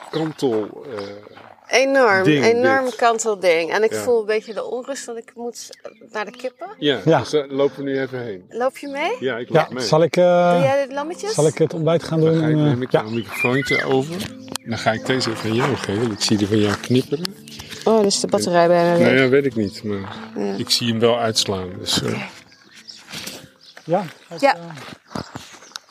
kantel. 0.09 0.85
eh, 0.95 1.79
Enorm, 1.81 2.23
Ding, 2.23 2.43
enorm 2.43 2.85
dit. 2.85 2.95
kantelding. 2.95 3.71
En 3.71 3.83
ik 3.83 3.91
Ja. 3.91 4.01
voel 4.01 4.19
een 4.19 4.25
beetje 4.25 4.53
de 4.53 4.63
onrust, 4.65 5.05
want 5.05 5.17
ik 5.17 5.31
moet 5.35 5.69
naar 6.11 6.25
de 6.25 6.31
kippen. 6.31 6.67
ja, 6.77 6.99
Ja. 7.05 7.19
dus 7.19 7.29
daar 7.29 7.47
lopen 7.47 7.77
we 7.77 7.83
nu 7.83 7.99
even 7.99 8.19
heen. 8.23 8.45
Loop 8.49 8.77
je 8.77 8.87
mee? 8.87 9.15
Ja, 9.19 9.37
ik 9.37 9.49
Ja, 9.49 9.61
loop 9.61 9.73
mee. 9.73 9.83
zal 9.83 10.03
ik, 10.03 10.13
Doe 10.13 10.23
eh, 10.23 10.59
jij 10.63 10.87
de 10.87 10.93
lammetjes? 10.93 11.33
zal 11.33 11.47
ik 11.47 11.57
het 11.57 11.73
ontbijt 11.73 12.03
gaan 12.03 12.19
doen? 12.19 12.31
Dan 12.33 12.39
ga 12.41 12.47
ik, 12.47 12.53
En, 12.53 12.59
eh, 12.59 12.65
neem 12.65 12.81
ik 12.81 12.91
ja. 12.91 13.01
jouw 13.01 13.09
microfoontje 13.09 13.83
over. 13.85 14.27
Dan 14.67 14.77
ga 14.77 14.91
ik 14.91 15.05
deze 15.05 15.29
even 15.31 15.49
aan 15.49 15.55
jou 15.55 15.75
geven, 15.75 16.11
ik 16.11 16.21
zie 16.21 16.37
die 16.37 16.47
van 16.47 16.57
jou 16.59 16.77
knipperen. 16.77 17.25
Oh, 17.83 18.01
dus 18.01 18.19
de 18.19 18.27
batterij 18.27 18.67
bijna 18.67 18.89
Nou 18.97 19.03
leeg. 19.03 19.19
ja, 19.21 19.29
weet 19.29 19.45
ik 19.45 19.55
niet, 19.55 19.83
maar 19.83 20.15
Ja. 20.35 20.53
ik 20.57 20.69
zie 20.69 20.87
hem 20.89 20.99
wel 20.99 21.19
uitslaan. 21.19 21.73
Dus, 21.79 22.01
eh, 22.01 22.21
ja, 23.83 24.05
Ja. 24.39 24.55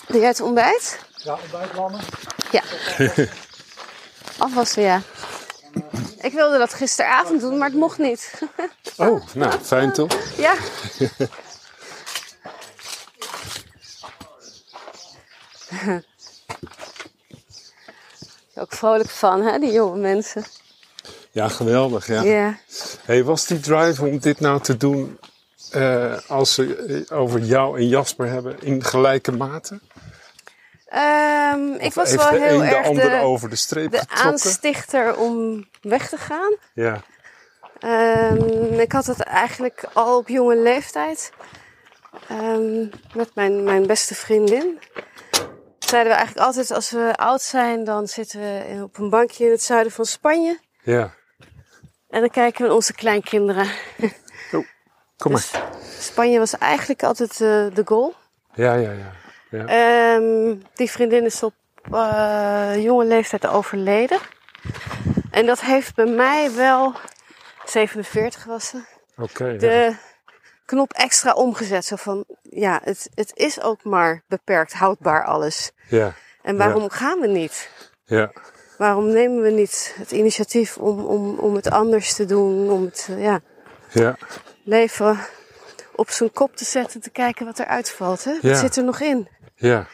Doe 0.09 0.19
jij 0.21 0.29
het 0.29 0.41
ontbijt? 0.41 0.99
ja, 1.17 1.39
ontbijtlammen. 1.43 2.01
Ja. 2.51 2.63
Afwassen, 4.39 4.83
ja. 4.83 5.03
Ik 6.21 6.33
wilde 6.33 6.59
dat 6.59 6.75
gisteravond 6.75 7.41
doen, 7.41 7.59
maar 7.59 7.69
het 7.69 7.77
mocht 7.79 7.99
niet. 7.99 8.33
Oh, 8.97 9.27
nou, 9.35 9.61
fijn 9.61 9.93
toch? 9.93 10.13
Ja. 10.37 10.55
Ook 18.55 18.73
vrolijk 18.73 19.09
van, 19.11 19.43
hè, 19.43 19.59
die 19.59 19.73
jonge 19.73 19.99
mensen. 19.99 20.45
Ja, 21.37 21.49
geweldig, 21.49 22.07
ja. 22.07 22.23
Ja. 22.23 22.59
Hey, 23.05 23.25
was 23.25 23.47
die 23.47 23.61
drive 23.61 24.05
om 24.05 24.19
dit 24.19 24.41
nou 24.41 24.61
te 24.61 24.77
doen 24.77 25.19
eh, 25.71 26.19
als 26.29 26.55
ze 26.55 26.77
eh, 27.09 27.19
over 27.19 27.41
jou 27.41 27.79
en 27.79 27.89
Jasper 27.89 28.29
hebben 28.29 28.57
in 28.61 28.85
gelijke 28.85 29.33
mate? 29.33 29.81
Ehm, 30.87 31.73
ik 31.73 31.95
was 31.95 32.15
wel 32.15 32.31
de 32.31 32.39
heel 32.41 32.59
de 32.59 32.65
erg 32.65 32.89
de, 32.89 33.21
over 33.23 33.49
de 33.51 33.57
streep 33.57 33.91
de 33.91 34.03
aanstichter 34.09 35.17
om 35.17 35.67
weg 35.81 36.09
te 36.09 36.17
gaan. 36.17 36.57
Ja, 36.75 37.03
Ehm, 37.81 38.81
ik 38.81 38.93
had 38.93 39.07
het 39.07 39.21
eigenlijk 39.21 39.85
al 39.93 40.17
op 40.17 40.29
jonge 40.29 40.57
leeftijd. 40.57 41.33
ehm, 42.29 42.87
met 43.15 43.31
mijn, 43.35 43.65
mijn 43.65 43.87
beste 43.87 44.15
vriendin. 44.15 44.79
zeiden 45.79 46.13
we 46.13 46.19
eigenlijk 46.19 46.47
altijd 46.47 46.71
als 46.71 46.91
we 46.91 47.13
oud 47.17 47.43
zijn, 47.43 47.85
dan 47.85 48.09
zitten 48.09 48.41
we 48.41 48.83
op 48.83 48.99
een 48.99 49.11
bankje 49.11 49.45
in 49.45 49.51
het 49.51 49.63
zuiden 49.63 49.93
van 49.93 50.05
Spanje. 50.05 50.59
Ja. 50.83 51.15
En 52.09 52.21
dan 52.21 52.31
kijken 52.31 52.61
we 52.61 52.67
naar 52.67 52.77
onze 52.77 52.93
kleinkinderen. 52.95 53.67
Kom 55.17 55.33
Dus 55.33 55.53
maar. 55.53 55.63
Spanje 55.99 56.39
was 56.39 56.59
eigenlijk 56.59 57.03
altijd 57.03 57.31
eh, 57.31 57.67
de 57.75 57.83
goal. 57.85 58.15
Ja, 58.55 58.75
ja, 58.75 58.91
ja. 58.91 59.13
ja. 59.51 59.67
Ehm, 59.67 60.57
die 60.75 60.91
vriendin 60.91 61.25
is 61.25 61.43
op 61.43 61.55
eh, 61.93 62.73
jonge 62.77 63.05
leeftijd 63.05 63.47
overleden. 63.47 64.19
En 65.31 65.47
dat 65.47 65.61
heeft 65.61 65.95
bij 65.95 66.07
mij 66.07 66.53
wel, 66.55 66.93
47 67.65 68.45
was 68.45 68.69
ze, 68.69 68.85
Oké. 69.17 69.57
de 69.57 69.97
knop 70.65 70.93
extra 70.93 71.33
omgezet. 71.33 71.85
Zo 71.85 71.97
van, 71.97 72.25
ja, 72.43 72.81
het, 72.85 73.11
het 73.15 73.33
is 73.35 73.61
ook 73.63 73.85
maar 73.85 74.23
beperkt 74.29 74.73
houdbaar 74.73 75.25
alles. 75.25 75.71
Ja, 75.89 76.13
En 76.43 76.57
waarom 76.57 76.91
gaan 76.91 77.21
we 77.21 77.27
niet? 77.27 77.71
ja, 78.05 78.33
Waarom 78.79 79.07
nemen 79.13 79.43
we 79.43 79.51
niet 79.51 79.95
het 79.99 80.11
initiatief 80.11 80.77
om, 80.77 81.05
om, 81.05 81.39
om 81.39 81.55
het 81.55 81.71
anders 81.71 82.15
te 82.15 82.25
doen? 82.25 82.71
Om 82.71 82.85
het 82.85 83.07
eh, 83.11 83.23
ja, 83.23 83.41
ja, 83.91 84.17
leven 84.65 85.19
op 85.95 86.11
zijn 86.11 86.33
kop 86.33 86.57
te 86.57 86.65
zetten, 86.65 87.01
te 87.01 87.11
kijken 87.11 87.47
wat 87.47 87.59
er 87.59 87.67
uitvalt. 87.67 88.25
Hè? 88.25 88.31
Ja. 88.31 88.39
Wat 88.49 88.59
zit 88.59 88.77
er 88.77 88.85
nog 88.85 89.01
in? 89.01 89.29
ja. 89.55 89.87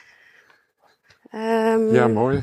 Ehm, 1.31 1.95
Ja, 1.95 2.09
mooi. 2.09 2.43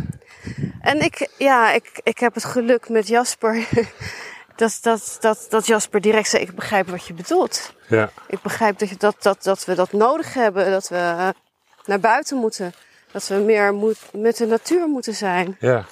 En 0.81 1.01
ik, 1.01 1.29
ja, 1.37 1.71
ik, 1.71 1.99
ik 2.03 2.17
heb 2.19 2.33
het 2.33 2.45
geluk 2.45 2.89
met 2.89 3.07
Jasper. 3.07 3.67
dat, 4.55 4.77
dat, 4.81 5.17
dat, 5.19 5.45
dat 5.49 5.67
Jasper 5.67 6.01
direct 6.01 6.29
zei: 6.29 6.43
Ik 6.43 6.55
begrijp 6.55 6.87
wat 6.89 7.05
je 7.05 7.13
bedoelt. 7.13 7.73
Ja, 7.87 8.09
Ik 8.27 8.41
begrijp 8.41 8.77
dat, 8.79 8.89
je 8.89 8.95
dat, 8.97 9.15
dat, 9.19 9.43
dat 9.43 9.65
we 9.65 9.75
dat 9.75 9.91
nodig 9.91 10.33
hebben. 10.33 10.71
Dat 10.71 10.87
we 10.89 10.95
eh, 10.95 11.29
naar 11.85 11.99
buiten 11.99 12.37
moeten. 12.37 12.73
Dat 13.11 13.27
we 13.27 13.35
meer 13.35 13.73
moet, 13.73 13.97
met 14.13 14.37
de 14.37 14.45
natuur 14.45 14.87
moeten 14.87 15.15
zijn. 15.15 15.57
ja, 15.59 15.85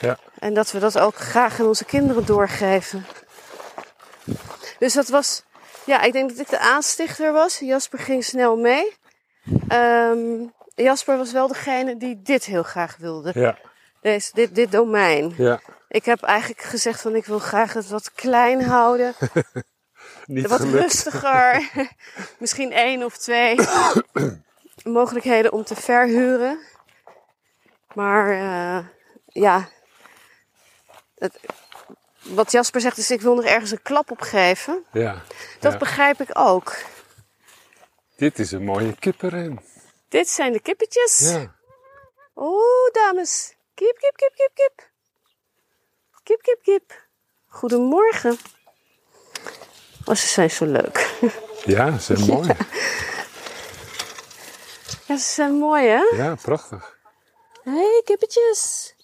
ja, 0.00 0.18
En 0.38 0.54
dat 0.54 0.70
we 0.70 0.78
dat 0.78 0.98
ook 0.98 1.16
graag 1.16 1.60
aan 1.60 1.66
onze 1.66 1.84
kinderen 1.84 2.26
doorgeven. 2.26 3.06
Dus 4.78 4.92
dat 4.92 5.08
was, 5.08 5.42
ja, 5.84 6.00
ik 6.02 6.12
denk 6.12 6.28
dat 6.28 6.38
ik 6.38 6.48
de 6.48 6.58
aanstichter 6.58 7.32
was. 7.32 7.58
Jasper 7.58 7.98
ging 7.98 8.24
snel 8.24 8.56
mee. 8.56 8.96
Ehm, 9.68 10.46
Jasper 10.74 11.16
was 11.16 11.32
wel 11.32 11.48
degene 11.48 11.96
die 11.96 12.22
dit 12.22 12.44
heel 12.44 12.62
graag 12.62 12.96
wilde. 12.96 13.30
ja, 13.34 13.58
Deze, 14.00 14.30
dit, 14.34 14.54
dit 14.54 14.72
domein. 14.72 15.34
ja. 15.36 15.60
Ik 15.88 16.04
heb 16.04 16.22
eigenlijk 16.22 16.60
gezegd 16.62 17.00
van 17.00 17.14
ik 17.14 17.24
wil 17.24 17.38
graag 17.38 17.72
het 17.72 17.88
wat 17.88 18.12
klein 18.12 18.62
houden. 18.62 19.14
Niet 20.26 20.46
wat 20.46 20.60
gelukt. 20.60 20.82
rustiger. 20.82 21.70
Misschien 22.38 22.72
één 22.72 23.04
of 23.04 23.16
twee 23.18 23.58
mogelijkheden 24.84 25.52
om 25.52 25.64
te 25.64 25.76
verhuren. 25.76 26.58
Maar 27.94 28.30
eh, 28.30 28.86
ja, 29.26 29.68
het, 31.20 31.40
wat 32.22 32.52
Jasper 32.52 32.80
zegt 32.80 32.98
is 32.98 33.10
ik 33.10 33.20
wil 33.20 33.34
nog 33.34 33.44
ergens 33.44 33.70
een 33.70 33.82
klap 33.82 34.10
op 34.10 34.20
geven. 34.20 34.84
Ja, 34.92 35.22
Dat 35.60 35.72
ja. 35.72 35.78
begrijp 35.78 36.20
ik 36.20 36.38
ook. 36.38 36.76
Dit 38.16 38.38
is 38.38 38.52
een 38.52 38.64
mooie 38.64 38.96
kippenren. 38.98 39.60
Dit 40.08 40.28
zijn 40.28 40.52
de 40.52 40.60
kippetjes. 40.60 41.18
Ja, 41.18 41.54
Oeh, 42.36 42.92
dames. 42.92 43.54
Kip, 43.74 43.96
kip, 43.98 44.16
kip, 44.16 44.32
kip, 44.34 44.50
kip. 44.54 44.88
Kip, 46.22 46.42
kip, 46.42 46.62
kip. 46.62 47.02
Goedemorgen. 47.46 48.38
Oh, 50.04 50.14
ze 50.14 50.26
zijn 50.26 50.50
zo 50.50 50.64
leuk. 50.64 51.14
ja, 51.64 51.98
ze 51.98 52.16
zijn 52.16 52.28
mooi. 52.34 52.48
Ja, 55.06 55.16
ze 55.16 55.32
zijn 55.32 55.52
mooi, 55.52 55.86
hè? 55.88 56.16
Ja, 56.16 56.34
prachtig. 56.34 56.98
Hé, 57.62 57.70
hey, 57.72 58.02
kippetjes. 58.04 58.94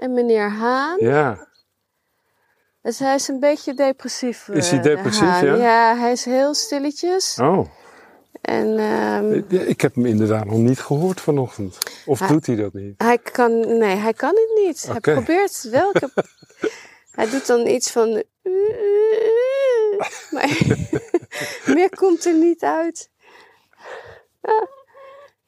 En 0.00 0.12
meneer 0.12 0.50
Haan. 0.50 0.96
Ja, 0.98 1.48
Dus 2.82 2.98
hij 2.98 3.14
is 3.14 3.28
een 3.28 3.40
beetje 3.40 3.74
depressief. 3.74 4.48
Is 4.48 4.70
hij 4.70 4.78
eh, 4.78 4.84
de 4.84 4.94
depressief, 4.94 5.28
Haan. 5.28 5.44
ja? 5.46 5.54
Ja, 5.54 5.96
hij 5.96 6.12
is 6.12 6.24
heel 6.24 6.54
stilletjes. 6.54 7.38
oh. 7.40 7.66
En 8.40 8.78
ehm, 8.78 9.32
Ik 9.68 9.80
heb 9.80 9.94
hem 9.94 10.06
inderdaad 10.06 10.44
nog 10.44 10.56
niet 10.58 10.80
gehoord 10.80 11.20
vanochtend. 11.20 11.78
Of 12.06 12.18
Hij- 12.18 12.28
doet 12.28 12.46
hij 12.46 12.56
dat 12.56 12.72
niet? 12.72 12.94
hij 13.02 13.18
kan... 13.18 13.78
Nee, 13.78 13.96
hij 13.96 14.12
kan 14.12 14.28
het 14.34 14.64
niet. 14.66 14.86
Hij 14.86 15.00
probeert 15.00 15.62
wel. 15.70 15.92
Hij 17.10 17.30
doet 17.30 17.46
dan 17.46 17.66
iets 17.66 17.90
van... 17.90 18.08
Maar 20.30 20.58
meer 21.74 21.88
komt 21.96 22.24
er 22.24 22.34
niet 22.34 22.62
uit. 22.62 23.10
Ja. 24.42 24.68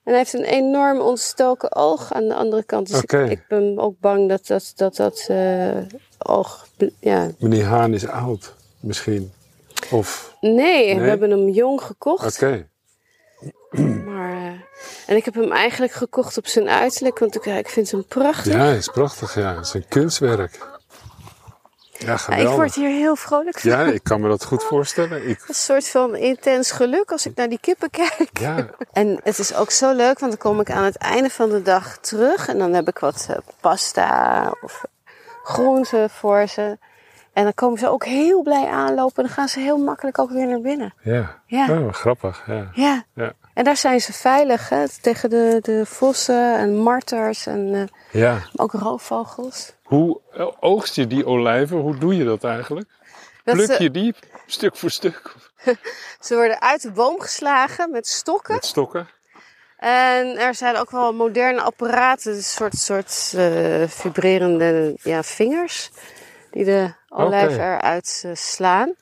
En 0.04 0.10
hij 0.12 0.16
heeft 0.16 0.32
een 0.32 0.44
enorm 0.44 1.00
ontstoken 1.00 1.74
oog 1.76 2.12
aan 2.12 2.28
de 2.28 2.34
andere 2.34 2.62
kant. 2.64 2.88
Dus 2.88 3.00
ik- 3.30 3.44
ben 3.48 3.78
ook 3.78 3.94
bang 4.00 4.28
dat 4.28 4.46
dat, 4.46 4.72
dat, 4.76 4.96
dat 4.96 5.24
eh, 5.28 5.76
oog... 6.18 6.66
Ja. 7.00 7.30
Meneer 7.38 7.64
Haan 7.64 7.94
is 7.94 8.06
oud, 8.06 8.54
misschien. 8.80 9.32
Of, 9.90 10.36
Nee, 10.40 10.98
we 11.00 11.08
hebben 11.08 11.30
hem 11.30 11.48
jong 11.48 11.82
gekocht. 11.82 12.34
oké. 12.42 12.66
Maar, 14.04 14.32
eh, 14.32 14.60
en 15.06 15.16
ik 15.16 15.24
heb 15.24 15.34
hem 15.34 15.52
eigenlijk 15.52 15.92
gekocht 15.92 16.36
op 16.38 16.46
zijn 16.46 16.68
uiterlijk, 16.68 17.18
want 17.18 17.34
ik, 17.34 17.44
ik 17.46 17.68
vind 17.68 17.90
hem 17.90 18.04
prachtig. 18.06 18.52
Ja, 18.52 18.58
hij 18.58 18.76
is 18.76 18.88
prachtig, 18.88 19.34
ja. 19.34 19.54
Het 19.56 19.66
is 19.66 19.74
een 19.74 19.88
kunstwerk. 19.88 20.70
Ja, 22.02 22.36
ik 22.36 22.48
word 22.48 22.74
hier 22.74 22.88
heel 22.88 23.16
vrolijk 23.16 23.58
van. 23.58 23.70
Ja, 23.70 23.80
ik 23.80 24.02
kan 24.04 24.20
me 24.20 24.28
dat 24.28 24.44
goed 24.44 24.62
voorstellen. 24.64 25.28
Ik, 25.28 25.44
Een 25.48 25.54
soort 25.54 25.88
van 25.88 26.14
intens 26.16 26.70
geluk 26.70 27.10
als 27.12 27.26
ik 27.26 27.36
naar 27.36 27.48
die 27.48 27.58
kippen 27.60 27.90
kijk. 27.90 28.30
ja, 28.32 28.66
En 28.92 29.20
het 29.22 29.38
is 29.38 29.54
ook 29.54 29.70
zo 29.70 29.92
leuk, 29.94 30.18
want 30.18 30.32
dan 30.32 30.40
kom 30.52 30.60
ik 30.60 30.70
aan 30.70 30.84
het 30.84 30.96
einde 30.96 31.30
van 31.30 31.48
de 31.48 31.62
dag 31.62 31.96
terug. 31.98 32.48
En 32.48 32.58
dan 32.58 32.72
heb 32.72 32.88
ik 32.88 32.98
wat 32.98 33.26
eh, 33.30 33.36
pasta 33.60 34.54
of 34.60 34.84
groenten 35.42 36.10
voor 36.10 36.46
ze. 36.46 36.78
En 37.32 37.44
dan 37.44 37.54
komen 37.54 37.78
ze 37.78 37.88
ook 37.88 38.04
heel 38.04 38.42
blij 38.42 38.66
aanlopen. 38.66 39.16
En 39.16 39.22
dan 39.22 39.32
gaan 39.32 39.48
ze 39.48 39.60
heel 39.60 39.78
makkelijk 39.78 40.18
ook 40.18 40.30
weer 40.30 40.46
naar 40.46 40.60
binnen. 40.60 40.94
ja. 41.02 41.40
Ja. 41.46 41.66
Oh, 41.70 41.92
grappig, 41.92 42.42
ja. 42.46 42.70
Ja. 42.72 43.04
Ja, 43.14 43.32
En 43.54 43.64
daar 43.64 43.76
zijn 43.76 44.00
ze 44.00 44.12
veilig, 44.12 44.68
hè? 44.68 44.88
tegen 45.00 45.30
de, 45.30 45.58
de 45.60 45.86
vossen 45.86 46.58
en 46.58 46.76
marters 46.76 47.46
en 47.46 47.74
eh, 47.74 48.20
ja. 48.20 48.38
ook 48.56 48.72
roofvogels. 48.72 49.72
Hoe 49.82 50.20
eh, 50.32 50.48
oogst 50.60 50.94
je 50.94 51.06
die 51.06 51.26
olijven? 51.26 51.76
Hoe 51.76 51.98
doe 51.98 52.16
je 52.16 52.24
dat 52.24 52.44
eigenlijk? 52.44 52.88
Dat 53.44 53.54
Pluk 53.54 53.78
je 53.78 53.90
die 53.90 54.14
stuk 54.46 54.76
voor 54.76 54.90
stuk 54.90 55.34
Ze 56.20 56.34
worden 56.34 56.60
uit 56.60 56.82
de 56.82 56.92
boom 56.92 57.20
geslagen 57.20 57.90
met 57.90 58.06
stokken. 58.06 58.54
met 58.54 58.64
stokken? 58.64 59.08
En 59.76 60.38
er 60.38 60.54
zijn 60.54 60.76
ook 60.76 60.90
wel 60.90 61.12
moderne 61.12 61.60
apparaten, 61.60 62.34
een 62.34 62.42
soort, 62.42 62.74
soort 62.74 63.32
eh, 63.36 63.88
vibrerende 63.88 64.96
ja, 65.02 65.22
vingers, 65.22 65.90
die 66.50 66.64
de 66.64 66.94
olijf 67.08 67.56
eruit 67.56 68.24
slaan. 68.32 68.94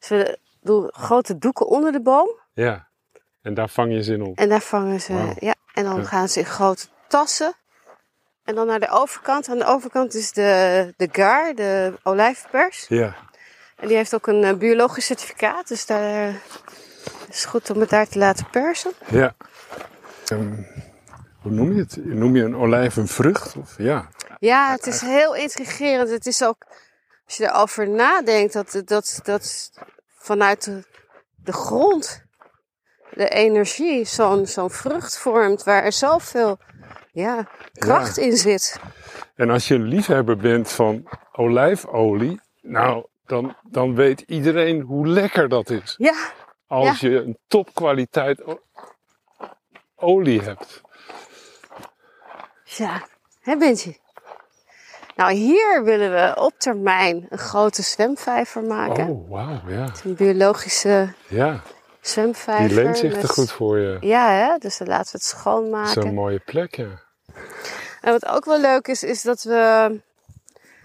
Ze 0.00 0.38
doen 0.60 0.90
grote 0.92 1.38
doeken 1.38 1.66
onder 1.66 1.92
de 1.92 2.00
boom 2.00 2.30
Ja. 2.52 2.87
En 3.48 3.54
daar 3.54 3.68
vang 3.68 3.92
je 3.92 4.02
zin 4.02 4.22
op. 4.22 4.38
en 4.38 4.48
daar 4.48 4.60
vangen 4.60 5.00
ze. 5.00 5.34
Ja, 5.38 5.54
en 5.74 5.84
dan 5.84 5.96
Ja. 5.96 6.02
gaan 6.04 6.28
ze 6.28 6.38
in 6.38 6.44
grote 6.46 6.86
tassen. 7.08 7.54
En 8.44 8.54
dan 8.54 8.66
naar 8.66 8.80
de 8.80 8.88
overkant. 8.90 9.48
Aan 9.48 9.58
de 9.58 9.64
overkant 9.64 10.14
is 10.14 10.32
de, 10.32 10.94
de 10.96 11.08
gar, 11.12 11.54
de 11.54 11.98
olijfpers. 12.02 12.86
Ja. 12.88 13.16
En 13.76 13.88
die 13.88 13.96
heeft 13.96 14.14
ook 14.14 14.26
een 14.26 14.44
eh, 14.44 14.54
biologisch 14.54 15.06
certificaat, 15.06 15.68
dus 15.68 15.86
daar 15.86 16.28
eh, 16.28 16.34
is 17.28 17.40
het 17.40 17.44
goed 17.44 17.70
om 17.70 17.80
het 17.80 17.90
daar 17.90 18.08
te 18.08 18.18
laten 18.18 18.50
persen. 18.50 18.92
Ja. 19.10 19.34
Ehm, 20.26 20.52
hoe 21.42 21.52
noem 21.52 21.72
je 21.72 21.80
het? 21.80 21.96
Noem 22.04 22.36
je 22.36 22.42
een 22.42 22.56
olijf 22.56 22.96
een 22.96 23.08
vrucht? 23.08 23.56
Of, 23.56 23.74
ja. 23.78 24.08
Ja, 24.38 24.70
het 24.70 24.86
is 24.86 25.00
heel 25.00 25.34
intrigerend. 25.34 26.10
Het 26.10 26.26
is 26.26 26.42
ook, 26.44 26.66
als 27.26 27.36
je 27.36 27.44
erover 27.44 27.88
nadenkt, 27.88 28.52
dat, 28.52 28.82
dat, 28.84 29.20
dat 29.22 29.70
vanuit 30.18 30.64
de, 30.64 30.84
de 31.36 31.52
grond 31.52 32.26
de 33.18 33.28
energie 33.28 34.04
zo'n 34.04 34.46
zo'n 34.46 34.70
vrucht 34.70 35.18
vormt 35.18 35.64
waar 35.64 35.84
er 35.84 35.92
zoveel 35.92 36.58
ja, 37.12 37.48
kracht 37.72 38.16
in 38.16 38.36
zit. 38.36 38.80
En 39.34 39.50
als 39.50 39.68
je 39.68 39.74
een 39.74 39.82
liefhebber 39.82 40.36
bent 40.36 40.70
van 40.72 41.08
olijfolie, 41.32 42.40
nou, 42.60 43.06
dan, 43.26 43.56
dan 43.62 43.94
weet 43.94 44.20
iedereen 44.20 44.80
hoe 44.80 45.06
lekker 45.06 45.48
dat 45.48 45.70
is. 45.70 45.94
Ja, 45.96 46.14
Als 46.66 47.00
je 47.00 47.22
een 47.22 47.38
topkwaliteit 47.46 48.42
olie 49.96 50.40
hebt. 50.42 50.80
ja. 52.64 53.06
Hè, 53.40 53.56
Bintje? 53.56 53.96
Nou, 55.16 55.32
hier 55.32 55.82
willen 55.84 56.10
we 56.10 56.40
op 56.40 56.58
termijn 56.58 57.26
een 57.28 57.38
grote 57.38 57.82
zwemvijver 57.82 58.62
maken. 58.62 59.08
Oh, 59.08 59.30
wauw, 59.30 59.60
ja. 59.66 59.88
Een 60.04 60.14
biologische 60.14 61.12
Ja, 61.28 61.62
zwemvijver. 62.08 62.68
die 62.68 62.82
leent 62.82 62.98
zich 62.98 63.18
te 63.18 63.28
goed 63.28 63.52
voor 63.52 63.78
je. 63.78 63.96
Ja, 64.00 64.30
hè? 64.30 64.58
dus 64.58 64.78
dan 64.78 64.88
laten 64.88 65.12
we 65.12 65.18
het 65.18 65.26
schoonmaken. 65.26 66.02
Zo'n 66.02 66.14
mooie 66.14 66.38
plek, 66.38 66.74
ja. 66.74 67.02
En 68.00 68.12
wat 68.12 68.26
ook 68.26 68.44
wel 68.44 68.60
leuk 68.60 68.88
is, 68.88 69.02
is 69.02 69.22
dat 69.22 69.42
we 69.42 70.00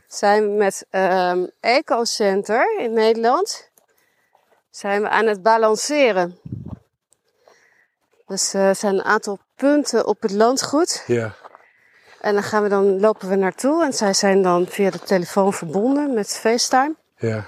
zijn 0.07 0.57
met 0.57 0.85
ehm 0.89 1.45
Ecocenter 1.59 2.79
in 2.79 2.93
Nederland 2.93 3.71
zijn 4.69 5.01
we 5.01 5.09
aan 5.09 5.25
het 5.25 5.41
balanceren. 5.41 6.37
Dus 8.25 8.53
eh, 8.53 8.67
er 8.67 8.75
zijn 8.75 8.93
een 8.93 9.03
aantal 9.03 9.39
punten 9.55 10.07
op 10.07 10.21
het 10.21 10.31
landgoed. 10.31 11.03
Ja. 11.07 11.35
En 12.21 12.33
dan, 12.33 12.43
gaan 12.43 12.63
we 12.63 12.69
dan 12.69 12.99
lopen 12.99 13.29
we 13.29 13.35
naartoe. 13.35 13.83
En 13.83 13.93
zij 13.93 14.13
zijn 14.13 14.41
dan 14.41 14.67
via 14.67 14.89
de 14.89 14.99
telefoon 14.99 15.53
verbonden 15.53 16.13
met 16.13 16.37
FaceTime. 16.37 16.95
Ja. 17.17 17.45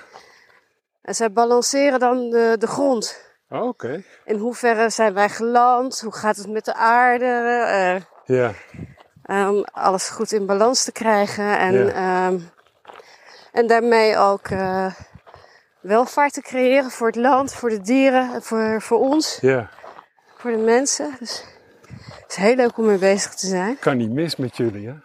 En 1.02 1.16
zij 1.16 1.32
balanceren 1.32 2.00
dan 2.00 2.30
de, 2.30 2.56
de 2.60 2.68
grond. 2.68 3.25
Oh, 3.50 3.68
Oké. 3.68 4.04
In 4.26 4.38
hoeverre 4.38 4.90
zijn 4.90 5.14
wij 5.14 5.30
geland? 5.30 6.00
Hoe 6.02 6.14
gaat 6.14 6.36
het 6.36 6.50
met 6.50 6.66
de 6.66 6.74
aarde? 6.74 7.26
Eh, 7.26 8.02
Ja. 8.38 8.52
om 9.50 9.64
alles 9.72 10.10
goed 10.10 10.32
in 10.32 10.46
balans 10.46 10.84
te 10.84 10.92
krijgen. 10.92 11.58
En, 11.58 11.74
Ja. 11.74 11.92
ehm, 12.28 12.40
en 13.52 13.68
daarmee 13.68 14.18
ook 14.18 14.48
eh, 14.48 14.94
welvaart 15.80 16.34
te 16.34 16.42
creëren 16.42 16.92
voor 16.92 17.08
het 17.08 17.16
land, 17.16 17.54
voor 17.54 17.70
de 17.70 17.82
dieren, 17.82 18.34
en 18.34 18.44
voor, 18.44 18.82
voor 18.82 19.00
ons, 19.00 19.38
Ja. 19.42 19.70
voor 20.38 20.52
de 20.52 20.58
mensen. 20.58 21.16
Dus 21.20 21.44
het 22.22 22.26
is 22.32 22.36
heel 22.36 22.56
leuk 22.56 22.78
om 22.78 22.86
mee 22.86 22.98
bezig 22.98 23.34
te 23.34 23.48
zijn. 23.48 23.80
Kan 23.80 23.98
niet 23.98 24.12
mis 24.12 24.36
met 24.36 24.58
jullie, 24.58 24.88
hè? 24.88 24.96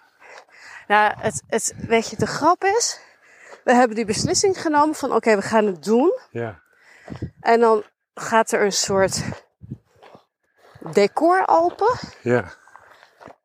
Nou, 0.88 1.12
het, 1.18 1.42
het, 1.48 1.74
weet 1.76 2.08
je, 2.10 2.16
de 2.16 2.26
grap 2.26 2.64
is, 2.64 3.00
we 3.64 3.74
hebben 3.74 3.96
die 3.96 4.04
beslissing 4.04 4.60
genomen 4.60 4.94
van 4.94 5.12
oké, 5.12 5.36
we 5.36 5.42
gaan 5.42 5.66
het 5.66 5.84
doen. 5.84 6.18
Ja. 6.30 6.58
En 7.40 7.60
dan 7.60 7.82
gaat 8.14 8.52
er 8.52 8.62
een 8.64 8.72
soort 8.72 9.22
decor 10.92 11.42
open. 11.46 11.98
Ja. 12.22 12.52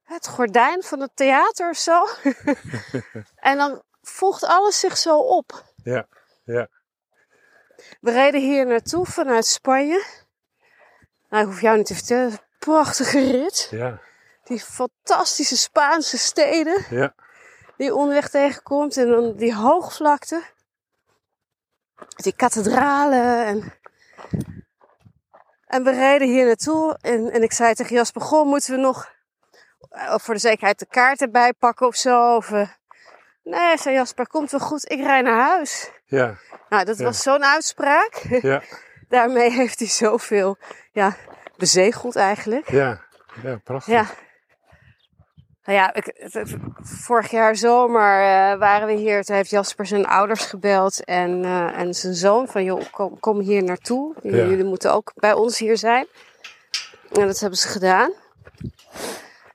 Het 0.04 0.28
gordijn 0.28 0.84
van 0.84 1.00
het 1.00 1.12
theater 1.16 1.70
of 1.70 1.78
zo. 1.78 2.08
en 3.36 3.58
dan 3.58 3.84
voegt 4.02 4.44
alles 4.44 4.80
zich 4.80 4.98
zo 4.98 5.18
op. 5.20 5.64
Ja. 5.84 6.08
Ja. 6.44 6.68
We 8.02 8.12
reden 8.12 8.42
hier 8.42 8.66
naartoe 8.66 9.06
vanuit 9.06 9.46
Spanje. 9.46 10.06
Nou, 11.30 11.44
ik 11.44 11.50
hoef 11.50 11.62
jou 11.62 11.78
niet 11.78 11.86
te 11.86 11.94
vertellen, 11.96 12.32
een 12.32 12.40
prachtige 12.60 13.32
rit. 13.32 13.68
Ja. 13.72 14.00
Die 14.44 14.60
fantastische 14.60 15.58
Spaanse 15.58 16.18
steden 16.18 16.86
Ja. 16.90 17.14
die 17.78 17.86
je 17.86 17.96
onderweg 17.96 18.30
tegenkomt. 18.30 18.98
En 18.98 19.10
dan 19.10 19.36
die 19.36 19.56
hoogvlakte. 19.56 20.44
Die 22.16 22.36
kathedralen. 22.36 23.46
En, 23.46 23.74
en 25.66 25.84
we 25.84 25.92
reden 25.92 26.28
hier 26.28 26.46
naartoe. 26.46 26.98
En, 27.02 27.32
en 27.32 27.44
ik 27.44 27.52
zei 27.52 27.74
tegen 27.74 27.96
Jasper, 27.96 28.22
goh, 28.22 28.46
moeten 28.46 28.76
we 28.76 28.82
nog 28.82 29.14
eh, 29.90 30.16
voor 30.18 30.34
de 30.34 30.40
zekerheid 30.40 30.80
de 30.80 30.88
kaart 30.88 31.22
erbij 31.22 31.54
pakken 31.54 31.88
of 31.88 31.96
zo? 31.96 32.36
Of, 32.36 32.52
eh, 32.52 32.70
nee, 33.44 33.78
zei 33.78 33.96
Jasper, 33.96 34.28
komt 34.28 34.52
wel 34.52 34.60
goed, 34.60 34.92
ik 34.92 35.00
rij 35.00 35.22
naar 35.22 35.40
huis. 35.50 35.92
Ja. 36.06 36.36
Nou, 36.70 36.86
dat 36.86 36.98
Ja. 36.98 37.04
was 37.04 37.22
zo'n 37.22 37.46
uitspraak. 37.46 38.14
Ja. 38.42 38.62
Daarmee 39.10 39.52
heeft 39.52 39.80
hij 39.80 39.88
zoveel 39.88 40.58
ja, 40.92 41.16
bezegeld 41.58 42.16
eigenlijk. 42.16 42.70
Ja. 42.72 43.02
Ja, 43.44 43.58
prachtig. 43.64 43.94
Ja. 43.94 44.06
Nou 45.66 45.78
ja, 45.78 45.94
ik, 45.94 46.30
vorig 46.82 47.32
jaar 47.32 47.56
zomer 47.56 48.22
eh, 48.22 48.58
waren 48.60 48.88
we 48.88 48.94
hier. 48.94 49.24
Toen 49.24 49.36
heeft 49.36 49.50
Jasper 49.50 49.86
zijn 49.86 50.06
ouders 50.06 50.46
gebeld 50.46 51.04
en, 51.04 51.46
eh, 51.46 51.80
en 51.80 51.94
zijn 51.94 52.14
zoon 52.14 52.48
van... 52.48 52.64
joh, 52.64 52.82
kom, 52.92 53.20
kom 53.20 53.40
hier 53.40 53.64
naartoe. 53.64 54.16
Jullie, 54.22 54.42
Ja. 54.42 54.48
jullie 54.48 54.64
moeten 54.64 54.94
ook 54.94 55.12
bij 55.16 55.34
ons 55.34 55.58
hier 55.58 55.78
zijn. 55.78 56.08
En 57.12 57.28
dat 57.28 57.40
hebben 57.40 57.60
ze 57.60 57.68
gedaan. 57.68 58.12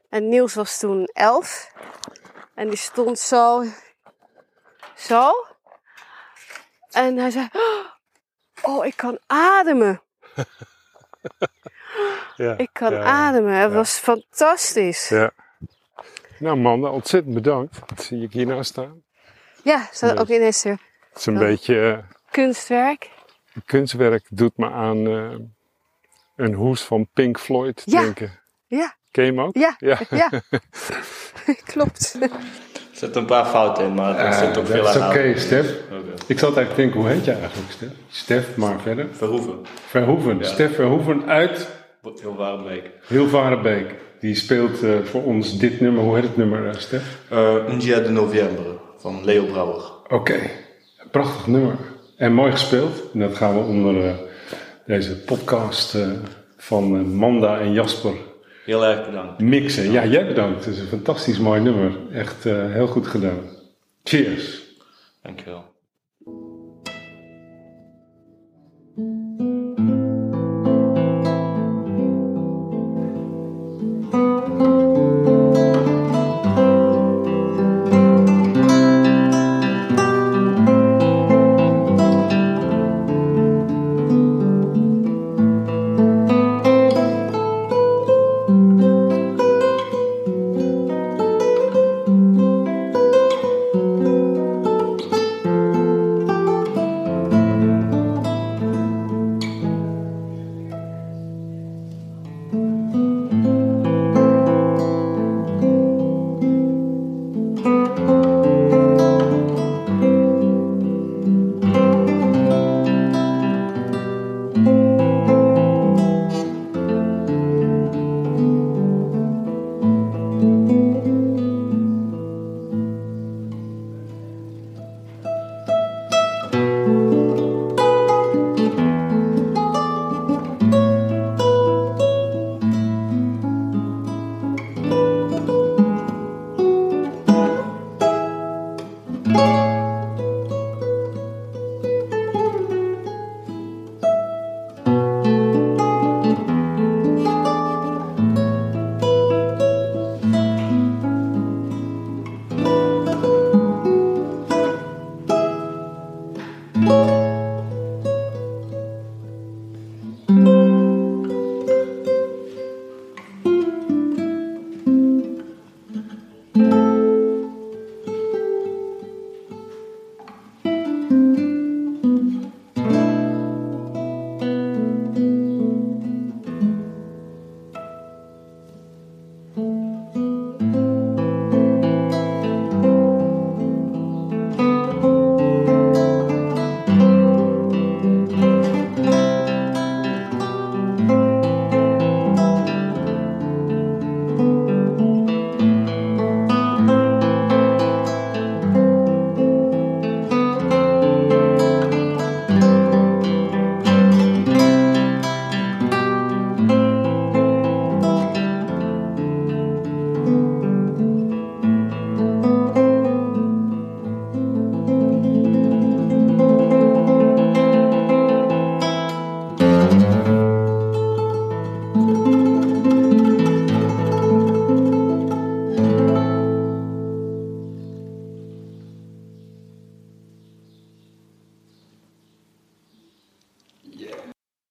En 0.09 0.29
Niels 0.29 0.55
was 0.55 0.79
toen 0.79 1.05
elf. 1.12 1.73
En 2.55 2.68
die 2.68 2.79
stond 2.79 3.18
zo... 3.18 3.64
Zo. 4.94 5.33
En 6.90 7.16
hij 7.16 7.31
zei... 7.31 7.49
Oh, 8.62 8.87
ik 8.87 8.96
kan 8.96 9.18
ademen. 9.27 10.03
Ja. 12.37 12.55
Ik 12.57 12.70
kan 12.73 12.92
Ja, 12.92 13.03
ademen. 13.03 13.53
Het 13.55 13.73
was 13.73 13.99
fantastisch. 13.99 15.09
Ja. 15.09 15.31
Nou, 16.40 16.57
Manda, 16.57 16.88
ontzettend 16.88 17.35
bedankt. 17.35 17.79
Dat 17.87 18.03
zie 18.03 18.22
ik 18.22 18.33
hier 18.33 18.46
nou 18.46 18.64
staan. 18.64 19.03
Ja, 19.64 19.88
staat 19.92 20.18
ook 20.18 20.29
ineens 20.29 20.64
er 20.64 20.79
Het 21.11 21.18
is 21.18 21.26
een 21.26 21.33
Ja. 21.33 21.38
beetje... 21.38 21.81
eh, 21.90 21.98
kunstwerk. 22.31 23.11
kunstwerk 23.66 24.26
doet 24.31 24.57
me 24.57 24.70
aan 24.70 25.07
eh, 25.07 25.31
een 26.37 26.55
hoes 26.55 26.83
van 26.83 27.09
Pink 27.14 27.38
Floyd 27.38 27.83
Ja. 27.85 28.00
denken. 28.03 28.38
Ja, 28.66 28.94
Ken 29.11 29.24
je 29.24 29.31
hem 29.31 29.40
ook? 29.40 29.57
ja, 29.57 29.74
Ja. 29.79 29.98
ja. 30.11 30.31
Klopt. 31.72 32.16
Er 32.20 32.31
zitten 32.92 33.20
een 33.20 33.26
paar 33.26 33.46
fouten 33.46 33.85
in, 33.85 33.94
maar 33.94 34.18
er 34.18 34.33
zit 34.33 34.57
ook 34.59 34.66
veel 34.66 34.83
dat 34.85 34.94
is 34.94 35.00
aan. 35.00 35.11
oké, 35.11 35.38
Stef. 35.38 35.74
Oké. 35.90 36.12
Ik 36.26 36.38
zat 36.38 36.57
eigenlijk 36.57 36.68
te 36.70 36.74
denken, 36.81 37.00
hoe 37.00 37.09
heet 37.09 37.24
je 37.24 37.33
eigenlijk, 37.33 37.70
Stef? 37.72 37.88
Stef, 38.09 38.57
maar 38.57 38.81
verder. 38.81 39.07
Verhoeven, 39.14 39.59
Verhoeven. 39.87 40.38
Ja. 40.38 40.44
Stef 40.44 40.74
Verhoeven 40.74 41.26
uit 41.26 41.68
heel 42.20 42.37
Warenbeek. 42.37 42.90
Hilvarenbeek. 43.07 43.94
Die 44.20 44.35
speelt 44.35 44.83
eh, 44.83 44.98
voor 45.04 45.22
ons 45.24 45.59
dit 45.59 45.80
nummer. 45.80 46.02
Hoe 46.02 46.14
heet 46.14 46.24
het 46.24 46.37
nummer, 46.37 46.68
eh, 46.68 46.74
Stef? 46.76 47.18
Uh, 47.33 47.54
Un 47.68 47.78
dia 47.78 48.00
de 48.00 48.09
november 48.11 48.64
van 48.98 49.24
Leo 49.24 49.44
Brouwer. 49.44 49.83
Oké, 50.09 50.38
prachtig 51.11 51.46
nummer. 51.46 51.74
En 52.16 52.33
mooi 52.33 52.50
gespeeld. 52.50 53.02
En 53.12 53.18
dat 53.20 53.37
gaan 53.37 53.54
we 53.54 53.61
onder 53.61 54.06
eh, 54.06 54.14
deze 54.87 55.16
podcast 55.16 55.94
eh, 55.94 56.09
van 56.56 56.96
eh, 56.98 57.02
Manda 57.04 57.59
en 57.61 57.72
Jasper 57.72 58.12
Heel 58.64 58.85
erg 58.87 59.06
bedankt. 59.06 59.40
mixen. 59.40 59.92
Ja, 59.92 60.06
jij 60.06 60.26
bedankt. 60.26 60.64
Het 60.64 60.74
is 60.74 60.80
een 60.80 60.87
fantastisch 60.87 61.38
mooi 61.38 61.61
nummer. 61.61 61.92
Echt 62.12 62.46
eh, 62.46 62.72
heel 62.72 62.87
goed 62.87 63.06
gedaan. 63.06 63.38
Cheers. 64.04 64.61
Dankjewel. 65.22 65.64